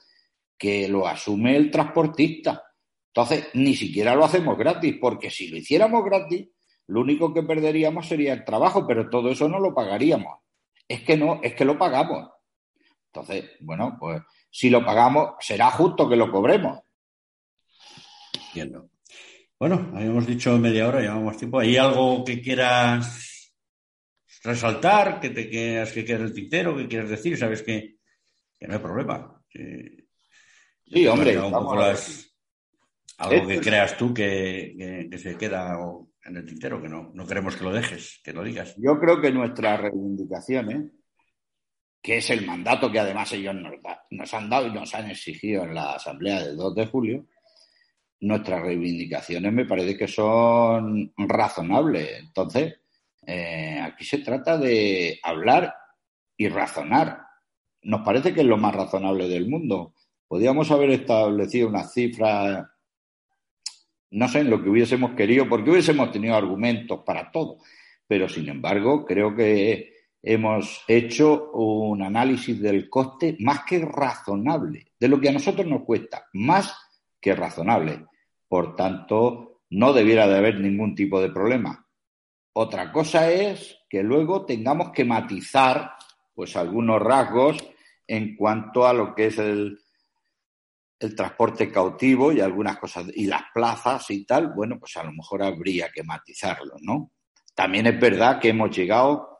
que 0.56 0.88
lo 0.88 1.08
asume 1.08 1.56
el 1.56 1.72
transportista. 1.72 2.62
Entonces, 3.08 3.48
ni 3.56 3.74
siquiera 3.76 4.14
lo 4.14 4.26
hacemos 4.26 4.56
gratis, 4.60 4.96
porque 5.02 5.32
si 5.32 5.48
lo 5.48 5.58
hiciéramos 5.58 6.06
gratis, 6.06 6.50
lo 6.86 7.02
único 7.02 7.34
que 7.34 7.42
perderíamos 7.42 8.08
sería 8.08 8.34
el 8.34 8.46
trabajo, 8.46 8.86
pero 8.86 9.10
todo 9.10 9.32
eso 9.32 9.50
no 9.50 9.60
lo 9.60 9.74
pagaríamos. 9.74 10.38
Es 10.88 11.02
que 11.02 11.18
no, 11.18 11.40
es 11.42 11.56
que 11.56 11.66
lo 11.66 11.80
pagamos. 11.80 12.30
Entonces, 13.08 13.54
bueno, 13.60 13.98
pues 14.00 14.22
si 14.52 14.70
lo 14.70 14.86
pagamos, 14.86 15.32
será 15.40 15.72
justo 15.72 16.08
que 16.08 16.16
lo 16.16 16.32
cobremos. 16.32 16.80
Entiendo. 18.50 18.88
Bueno, 19.58 19.92
habíamos 19.96 20.28
dicho 20.28 20.58
media 20.58 20.88
hora, 20.88 21.02
llevamos 21.02 21.38
tiempo. 21.38 21.60
¿Hay 21.60 21.78
algo 21.78 22.24
que 22.26 22.42
quieras 22.42 23.54
resaltar, 24.44 25.20
que 25.20 25.30
te 25.30 25.50
quieras 25.50 25.92
que 25.92 26.04
quede 26.04 26.24
el 26.24 26.34
tintero, 26.34 26.76
que 26.76 26.88
quieras 26.88 27.10
decir? 27.10 27.38
Sabes 27.38 27.62
que, 27.64 27.96
no 28.62 28.74
hay 28.74 28.80
problema. 28.80 29.42
sí, 29.50 31.08
hombre. 31.08 31.38
algo 33.18 33.48
que 33.48 33.62
creas 33.62 33.98
tú 33.98 34.14
que, 34.14 35.10
se 35.18 35.38
queda 35.38 35.78
en 36.24 36.36
el 36.36 36.46
tintero, 36.46 36.82
que 36.82 36.90
no, 36.90 37.12
no 37.14 37.26
queremos 37.26 37.56
que 37.56 37.64
lo 37.64 37.72
dejes, 37.72 38.20
que 38.24 38.34
lo 38.34 38.44
digas. 38.44 38.76
Yo 38.78 39.00
creo 39.00 39.22
que 39.22 39.32
nuestras 39.32 39.80
reivindicaciones 39.80 40.92
que 42.06 42.18
es 42.18 42.30
el 42.30 42.46
mandato 42.46 42.92
que 42.92 43.00
además 43.00 43.32
ellos 43.32 43.56
nos, 44.12 44.34
han 44.36 44.48
dado 44.48 44.68
y 44.68 44.72
nos 44.72 44.94
han 44.94 45.10
exigido 45.10 45.64
en 45.64 45.74
la 45.74 45.96
Asamblea 45.96 46.44
del 46.44 46.56
2 46.56 46.76
de 46.76 46.86
julio, 46.86 47.26
nuestras 48.22 48.62
reivindicaciones 48.62 49.52
me 49.52 49.66
parece 49.66 49.98
que 49.98 50.08
son 50.08 51.14
razonables. 51.18 52.20
Entonces, 52.20 52.76
eh, 53.26 53.80
aquí 53.82 54.06
se 54.06 54.20
trata 54.20 54.58
de 54.58 55.20
hablar 55.24 55.74
y 56.38 56.48
razonar. 56.48 57.22
Nos 57.84 58.02
parece 58.02 58.34
que 58.34 58.42
es 58.42 58.48
lo 58.48 58.58
más 58.58 58.76
razonable 58.76 59.28
del 59.28 59.48
mundo. 59.48 59.94
Podríamos 60.28 60.72
haber 60.72 60.92
establecido 60.92 61.70
unas 61.70 61.94
cifras, 61.94 62.66
no 64.12 64.28
sé, 64.28 64.40
en 64.40 64.50
lo 64.50 64.62
que 64.62 64.70
hubiésemos 64.70 65.12
querido, 65.12 65.48
porque 65.48 65.70
hubiésemos 65.70 66.12
tenido 66.12 66.36
argumentos 66.36 67.02
para 67.06 67.32
todo. 67.32 67.60
Pero, 68.08 68.28
sin 68.28 68.50
embargo, 68.50 69.06
creo 69.06 69.36
que 69.36 69.94
hemos 70.22 70.84
hecho 70.88 71.52
un 71.52 72.02
análisis 72.02 72.60
del 72.60 72.90
coste 72.90 73.38
más 73.40 73.64
que 73.64 73.80
razonable, 73.80 74.88
de 75.00 75.08
lo 75.08 75.22
que 75.22 75.30
a 75.30 75.34
nosotros 75.34 75.68
nos 75.68 75.84
cuesta, 75.84 76.26
más 76.34 76.76
que 77.26 77.34
razonable. 77.34 78.06
Por 78.48 78.76
tanto, 78.76 79.64
no 79.72 79.94
debiera 79.94 80.28
de 80.28 80.38
haber 80.38 80.60
ningún 80.60 80.94
tipo 80.94 81.20
de 81.20 81.32
problema. 81.32 81.88
Otra 82.54 82.92
cosa 82.92 83.32
es 83.32 83.80
que 83.90 84.04
luego 84.04 84.46
tengamos 84.46 84.92
que 84.92 85.06
matizar 85.06 85.94
pues 86.36 86.56
algunos 86.56 87.02
rasgos 87.02 87.58
en 88.06 88.36
cuanto 88.36 88.86
a 88.86 88.94
lo 88.94 89.16
que 89.16 89.26
es 89.26 89.40
el, 89.40 89.80
el 91.00 91.16
transporte 91.16 91.72
cautivo 91.72 92.32
y 92.32 92.42
algunas 92.42 92.78
cosas 92.78 93.08
y 93.16 93.26
las 93.26 93.46
plazas 93.52 94.12
y 94.12 94.24
tal, 94.24 94.54
bueno, 94.54 94.78
pues 94.80 94.96
a 94.98 95.04
lo 95.04 95.12
mejor 95.12 95.42
habría 95.42 95.90
que 95.92 96.04
matizarlo, 96.04 96.76
¿no? 96.82 97.12
También 97.56 97.88
es 97.88 98.00
verdad 98.00 98.40
que 98.40 98.50
hemos 98.50 98.70
llegado 98.70 99.40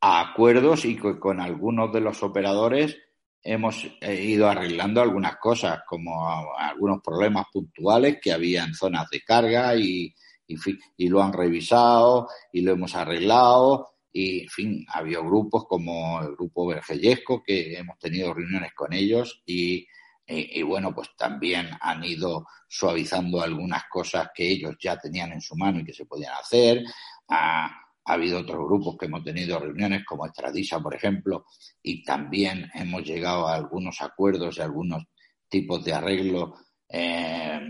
a 0.00 0.32
acuerdos 0.32 0.84
y 0.84 0.96
con 0.96 1.40
algunos 1.40 1.92
de 1.92 2.00
los 2.00 2.20
operadores 2.24 2.98
hemos 3.42 3.84
eh, 4.00 4.22
ido 4.22 4.48
arreglando 4.48 5.00
algunas 5.00 5.36
cosas, 5.36 5.80
como 5.86 6.54
algunos 6.56 7.00
problemas 7.02 7.46
puntuales 7.52 8.18
que 8.20 8.32
había 8.32 8.64
en 8.64 8.74
zonas 8.74 9.08
de 9.10 9.20
carga 9.22 9.74
y, 9.76 10.14
y, 10.46 11.08
lo 11.08 11.22
han 11.22 11.32
revisado 11.32 12.28
y 12.52 12.60
lo 12.60 12.72
hemos 12.72 12.94
arreglado. 12.94 13.88
Y, 14.12 14.42
en 14.42 14.48
fin, 14.48 14.86
había 14.88 15.18
grupos 15.20 15.66
como 15.66 16.20
el 16.22 16.36
grupo 16.36 16.66
Vergellesco 16.66 17.42
que 17.42 17.76
hemos 17.76 17.98
tenido 17.98 18.32
reuniones 18.34 18.72
con 18.74 18.92
ellos 18.92 19.42
y, 19.46 19.86
y, 20.26 20.62
bueno, 20.62 20.94
pues 20.94 21.10
también 21.16 21.70
han 21.80 22.04
ido 22.04 22.46
suavizando 22.68 23.42
algunas 23.42 23.84
cosas 23.90 24.30
que 24.34 24.48
ellos 24.48 24.76
ya 24.80 24.96
tenían 24.98 25.32
en 25.32 25.40
su 25.40 25.56
mano 25.56 25.80
y 25.80 25.84
que 25.84 25.92
se 25.92 26.06
podían 26.06 26.34
hacer. 26.34 26.84
Ah, 27.28 27.81
ha 28.04 28.14
habido 28.14 28.40
otros 28.40 28.66
grupos 28.66 28.96
que 28.98 29.06
hemos 29.06 29.22
tenido 29.22 29.58
reuniones, 29.58 30.04
como 30.04 30.26
Estradisa, 30.26 30.80
por 30.80 30.94
ejemplo, 30.94 31.46
y 31.82 32.02
también 32.02 32.70
hemos 32.74 33.04
llegado 33.04 33.46
a 33.46 33.54
algunos 33.54 34.00
acuerdos 34.00 34.58
y 34.58 34.60
algunos 34.60 35.04
tipos 35.48 35.84
de 35.84 35.92
arreglo 35.92 36.54
eh, 36.88 37.60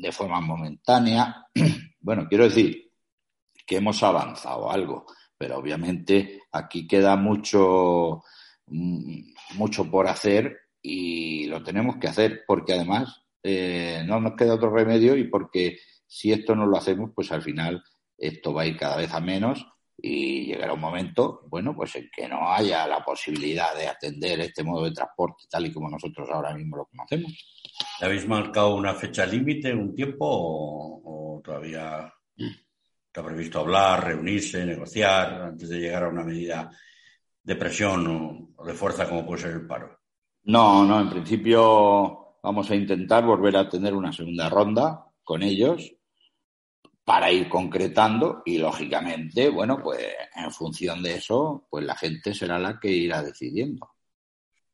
de 0.00 0.12
forma 0.12 0.40
momentánea. 0.40 1.46
bueno, 2.00 2.26
quiero 2.28 2.44
decir 2.44 2.90
que 3.66 3.76
hemos 3.76 4.02
avanzado 4.02 4.70
algo, 4.70 5.06
pero 5.36 5.58
obviamente 5.58 6.42
aquí 6.52 6.86
queda 6.86 7.16
mucho, 7.16 8.22
mm, 8.66 9.20
mucho 9.54 9.90
por 9.90 10.06
hacer 10.06 10.56
y 10.80 11.46
lo 11.46 11.62
tenemos 11.62 11.96
que 11.96 12.08
hacer 12.08 12.42
porque 12.46 12.74
además 12.74 13.22
eh, 13.42 14.02
no 14.06 14.20
nos 14.20 14.34
queda 14.36 14.54
otro 14.54 14.70
remedio 14.70 15.16
y 15.16 15.24
porque 15.24 15.78
si 16.06 16.32
esto 16.32 16.54
no 16.54 16.66
lo 16.66 16.76
hacemos, 16.76 17.10
pues 17.14 17.32
al 17.32 17.42
final 17.42 17.82
esto 18.22 18.54
va 18.54 18.62
a 18.62 18.66
ir 18.66 18.76
cada 18.76 18.96
vez 18.96 19.12
a 19.12 19.20
menos 19.20 19.66
y 19.96 20.46
llegará 20.46 20.72
un 20.72 20.80
momento, 20.80 21.42
bueno, 21.48 21.74
pues 21.74 21.94
en 21.96 22.08
que 22.14 22.28
no 22.28 22.52
haya 22.52 22.86
la 22.86 23.04
posibilidad 23.04 23.74
de 23.76 23.86
atender 23.86 24.40
este 24.40 24.64
modo 24.64 24.84
de 24.84 24.92
transporte 24.92 25.44
tal 25.48 25.66
y 25.66 25.72
como 25.72 25.90
nosotros 25.90 26.28
ahora 26.30 26.54
mismo 26.54 26.76
lo 26.76 26.86
conocemos. 26.86 27.32
habéis 28.00 28.26
marcado 28.26 28.74
una 28.74 28.94
fecha 28.94 29.26
límite, 29.26 29.72
un 29.72 29.94
tiempo 29.94 30.26
o, 30.26 31.40
todavía 31.44 32.12
está 33.06 33.22
previsto 33.22 33.60
hablar, 33.60 34.04
reunirse, 34.04 34.64
negociar 34.64 35.42
antes 35.42 35.68
de 35.68 35.78
llegar 35.78 36.04
a 36.04 36.08
una 36.08 36.24
medida 36.24 36.70
de 37.42 37.56
presión 37.56 38.52
o, 38.56 38.64
de 38.64 38.74
fuerza 38.74 39.08
como 39.08 39.26
puede 39.26 39.42
ser 39.42 39.52
el 39.52 39.66
paro? 39.66 39.98
No, 40.44 40.84
no, 40.84 41.00
en 41.00 41.10
principio 41.10 42.38
vamos 42.42 42.70
a 42.70 42.74
intentar 42.74 43.24
volver 43.24 43.56
a 43.56 43.68
tener 43.68 43.94
una 43.94 44.12
segunda 44.12 44.48
ronda 44.48 45.04
con 45.22 45.42
ellos 45.42 45.92
para 47.04 47.32
ir 47.32 47.48
concretando 47.48 48.42
y 48.44 48.58
lógicamente, 48.58 49.48
bueno, 49.48 49.78
pues 49.82 50.06
en 50.36 50.50
función 50.52 51.02
de 51.02 51.16
eso, 51.16 51.66
pues 51.70 51.84
la 51.84 51.96
gente 51.96 52.34
será 52.34 52.58
la 52.58 52.78
que 52.78 52.88
irá 52.88 53.22
decidiendo. 53.22 53.90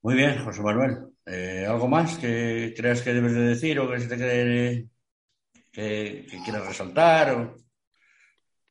Muy 0.03 0.15
bien, 0.15 0.45
José 0.45 0.63
Manuel. 0.63 0.99
Eh, 1.27 1.67
¿Algo 1.69 1.89
más 1.89 2.19
que 2.19 2.73
creas 2.77 3.03
que 3.03 3.13
debes 3.13 3.35
de 3.35 3.41
decir 3.41 3.79
o 3.81 3.91
que 3.91 4.01
se 4.01 4.09
te 4.09 4.17
quede 4.17 4.89
que, 5.73 6.27
quieras 6.45 6.67
resaltar? 6.67 7.55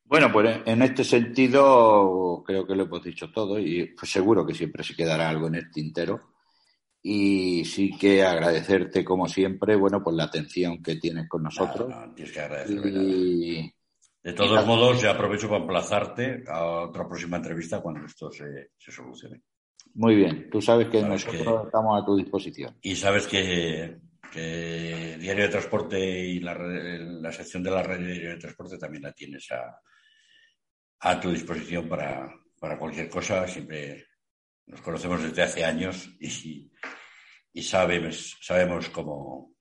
Bueno, 0.05 0.31
pues 0.31 0.61
en 0.65 0.81
este 0.83 1.03
sentido 1.03 2.43
creo 2.45 2.65
que 2.65 2.75
lo 2.75 2.83
hemos 2.83 3.03
dicho 3.03 3.31
todo 3.31 3.59
y 3.59 3.93
pues 3.93 4.09
seguro 4.11 4.45
que 4.45 4.53
siempre 4.53 4.83
se 4.83 4.95
quedará 4.95 5.29
algo 5.29 5.47
en 5.47 5.55
el 5.55 5.71
tintero. 5.71 6.36
Y 7.09 7.63
sí 7.63 7.97
que 7.97 8.21
agradecerte, 8.21 9.05
como 9.05 9.29
siempre, 9.29 9.77
bueno, 9.77 10.03
pues 10.03 10.13
la 10.13 10.25
atención 10.25 10.83
que 10.83 10.97
tienes 10.97 11.29
con 11.29 11.41
nosotros. 11.41 11.87
tienes 12.13 12.33
que 12.33 12.41
agradecerme 12.41 13.73
De 14.21 14.33
todos 14.33 14.67
modos, 14.67 15.01
ya 15.01 15.11
aprovecho 15.11 15.47
para 15.47 15.61
emplazarte 15.61 16.43
a 16.49 16.65
otra 16.65 17.07
próxima 17.07 17.37
entrevista 17.37 17.79
cuando 17.79 18.05
esto 18.05 18.29
se, 18.29 18.71
solucione. 18.77 19.41
Muy 19.93 20.15
bien, 20.15 20.49
tú 20.49 20.61
sabes 20.61 20.89
que 20.89 21.01
nosotros 21.01 21.67
estamos 21.67 22.03
a 22.03 22.05
tu 22.05 22.17
disposición. 22.17 22.77
Y 22.81 22.93
sabes 22.97 23.25
que, 23.25 23.99
Diario 24.33 25.43
de 25.43 25.49
Transporte 25.49 25.97
y 25.97 26.41
la, 26.41 27.31
sección 27.31 27.63
de 27.63 27.71
la 27.71 27.83
red 27.83 27.99
de 27.99 28.11
Diario 28.11 28.29
de 28.31 28.37
Transporte 28.37 28.77
también 28.77 29.03
la 29.03 29.13
tienes 29.13 29.49
a, 29.53 29.79
a 30.99 31.19
tu 31.21 31.31
disposición 31.31 31.87
para, 31.87 32.29
para 32.59 32.77
cualquier 32.77 33.07
cosa. 33.07 33.47
Siempre 33.47 34.07
nos 34.65 34.81
conocemos 34.81 35.23
desde 35.23 35.43
hace 35.43 35.63
años 35.63 36.09
y, 36.19 36.69
y 37.57 37.63
sabemos, 37.63 38.37
sabemos 38.39 38.87
cómo, 38.89 39.55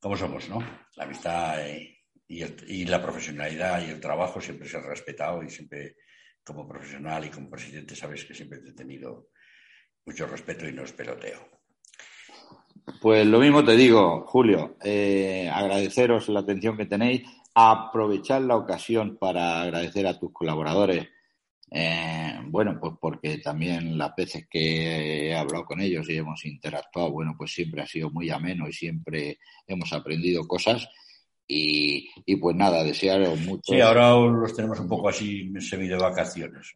cómo 0.00 0.16
somos, 0.16 0.48
¿no? 0.48 0.60
La 0.96 1.04
amistad 1.04 1.58
y, 2.26 2.86
la 2.86 3.02
profesionalidad 3.02 3.86
y 3.86 3.90
el 3.90 4.00
trabajo 4.00 4.40
siempre 4.40 4.66
se 4.66 4.78
ha 4.78 4.80
respetado 4.80 5.42
y 5.42 5.50
siempre 5.50 5.96
como 6.42 6.66
profesional 6.66 7.26
y 7.26 7.28
como 7.28 7.50
presidente 7.50 7.94
sabes 7.94 8.24
que 8.24 8.32
siempre 8.32 8.60
he 8.66 8.72
tenido 8.72 9.28
mucho 10.06 10.26
respeto 10.26 10.66
y 10.66 10.72
no 10.72 10.84
es 10.84 10.92
peloteo. 10.92 11.50
Pues 13.02 13.26
lo 13.26 13.40
mismo 13.40 13.62
te 13.62 13.76
digo, 13.76 14.24
Julio, 14.26 14.78
eh, 14.82 15.50
agradeceros 15.52 16.30
la 16.30 16.40
atención 16.40 16.78
que 16.78 16.86
tenéis, 16.86 17.28
aprovechar 17.54 18.40
la 18.40 18.56
ocasión 18.56 19.18
para 19.18 19.60
agradecer 19.60 20.06
a 20.06 20.18
tus 20.18 20.32
colaboradores 20.32 21.10
eh, 21.72 22.40
bueno, 22.46 22.78
pues 22.80 22.94
porque 23.00 23.38
también 23.38 23.96
las 23.96 24.14
veces 24.16 24.46
que 24.50 25.28
he 25.28 25.34
hablado 25.36 25.64
con 25.64 25.80
ellos 25.80 26.08
y 26.08 26.16
hemos 26.16 26.44
interactuado, 26.44 27.12
bueno, 27.12 27.34
pues 27.38 27.52
siempre 27.52 27.82
ha 27.82 27.86
sido 27.86 28.10
muy 28.10 28.28
ameno 28.28 28.68
y 28.68 28.72
siempre 28.72 29.38
hemos 29.66 29.92
aprendido 29.92 30.46
cosas. 30.48 30.88
Y, 31.52 32.08
pues 32.36 32.54
nada, 32.54 32.84
desearos 32.84 33.40
mucho. 33.40 33.72
Sí, 33.72 33.80
ahora 33.80 34.14
los 34.14 34.54
tenemos 34.54 34.78
un 34.78 34.88
poco 34.88 35.08
así 35.08 35.52
semi 35.60 35.88
de 35.88 35.96
vacaciones, 35.96 36.74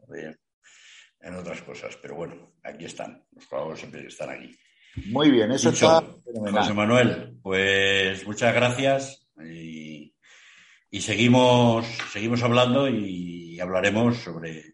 en 1.20 1.34
otras 1.36 1.62
cosas, 1.62 1.96
pero 2.02 2.16
bueno, 2.16 2.54
aquí 2.62 2.84
están, 2.84 3.24
los 3.32 3.46
jugadores 3.46 3.78
siempre 3.78 4.06
están 4.06 4.30
aquí. 4.30 4.56
Muy 5.06 5.30
bien, 5.30 5.52
eso 5.52 5.70
está 5.70 6.02
José 6.24 6.74
Manuel, 6.74 7.38
pues 7.40 8.26
muchas 8.26 8.52
gracias 8.52 9.28
y, 9.48 10.12
y 10.90 11.00
seguimos, 11.00 11.86
seguimos 12.12 12.42
hablando 12.42 12.88
y 12.88 13.58
hablaremos 13.60 14.16
sobre 14.16 14.73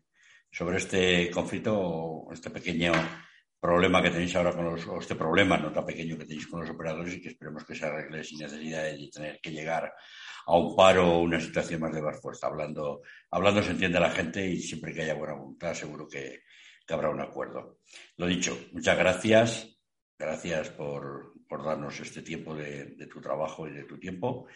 sobre 0.51 0.79
este 0.79 1.31
conflicto, 1.31 2.27
este 2.33 2.51
pequeño 2.51 2.93
problema 3.61 4.03
que 4.03 4.11
tenéis 4.11 4.35
ahora 4.37 4.53
con 4.53 4.65
los, 4.65 4.87
o 4.87 4.99
este 4.99 5.15
problema 5.15 5.59
no 5.59 5.71
tan 5.71 5.85
pequeño 5.85 6.17
que 6.17 6.25
tenéis 6.25 6.47
con 6.47 6.61
los 6.61 6.71
operadores 6.71 7.15
y 7.15 7.21
que 7.21 7.29
esperemos 7.29 7.65
que 7.65 7.75
se 7.75 7.85
arregle 7.85 8.25
sin 8.25 8.39
necesidad 8.39 8.85
de 8.85 9.11
tener 9.13 9.41
que 9.41 9.51
llegar 9.51 9.93
a 10.47 10.57
un 10.57 10.75
paro 10.75 11.13
o 11.13 11.21
una 11.21 11.39
situación 11.39 11.81
más 11.81 11.93
de 11.93 12.01
más 12.03 12.21
fuerza. 12.21 12.47
Hablando, 12.47 13.03
hablando 13.31 13.63
se 13.63 13.73
entiende 13.73 14.01
la 14.01 14.11
gente 14.11 14.45
y 14.47 14.61
siempre 14.61 14.95
que 14.95 15.03
haya 15.03 15.15
buena 15.15 15.35
voluntad 15.35 15.75
seguro 15.75 16.09
que, 16.09 16.41
habrá 16.89 17.09
un 17.09 17.21
acuerdo. 17.21 17.79
Lo 18.17 18.27
dicho, 18.27 18.59
muchas 18.73 18.99
gracias. 18.99 19.79
Gracias 20.19 20.71
por, 20.71 21.35
darnos 21.49 22.01
este 22.01 22.23
tiempo 22.23 22.53
de, 22.55 22.97
tu 23.07 23.21
trabajo 23.21 23.69
y 23.69 23.73
de 23.73 23.85
tu 23.85 23.97
tiempo. 23.97 24.49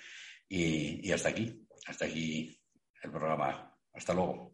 y 0.49 1.13
hasta 1.13 1.29
aquí, 1.29 1.65
hasta 1.87 2.07
aquí 2.07 2.61
el 3.03 3.11
programa. 3.13 3.73
Hasta 3.93 4.15
luego. 4.15 4.54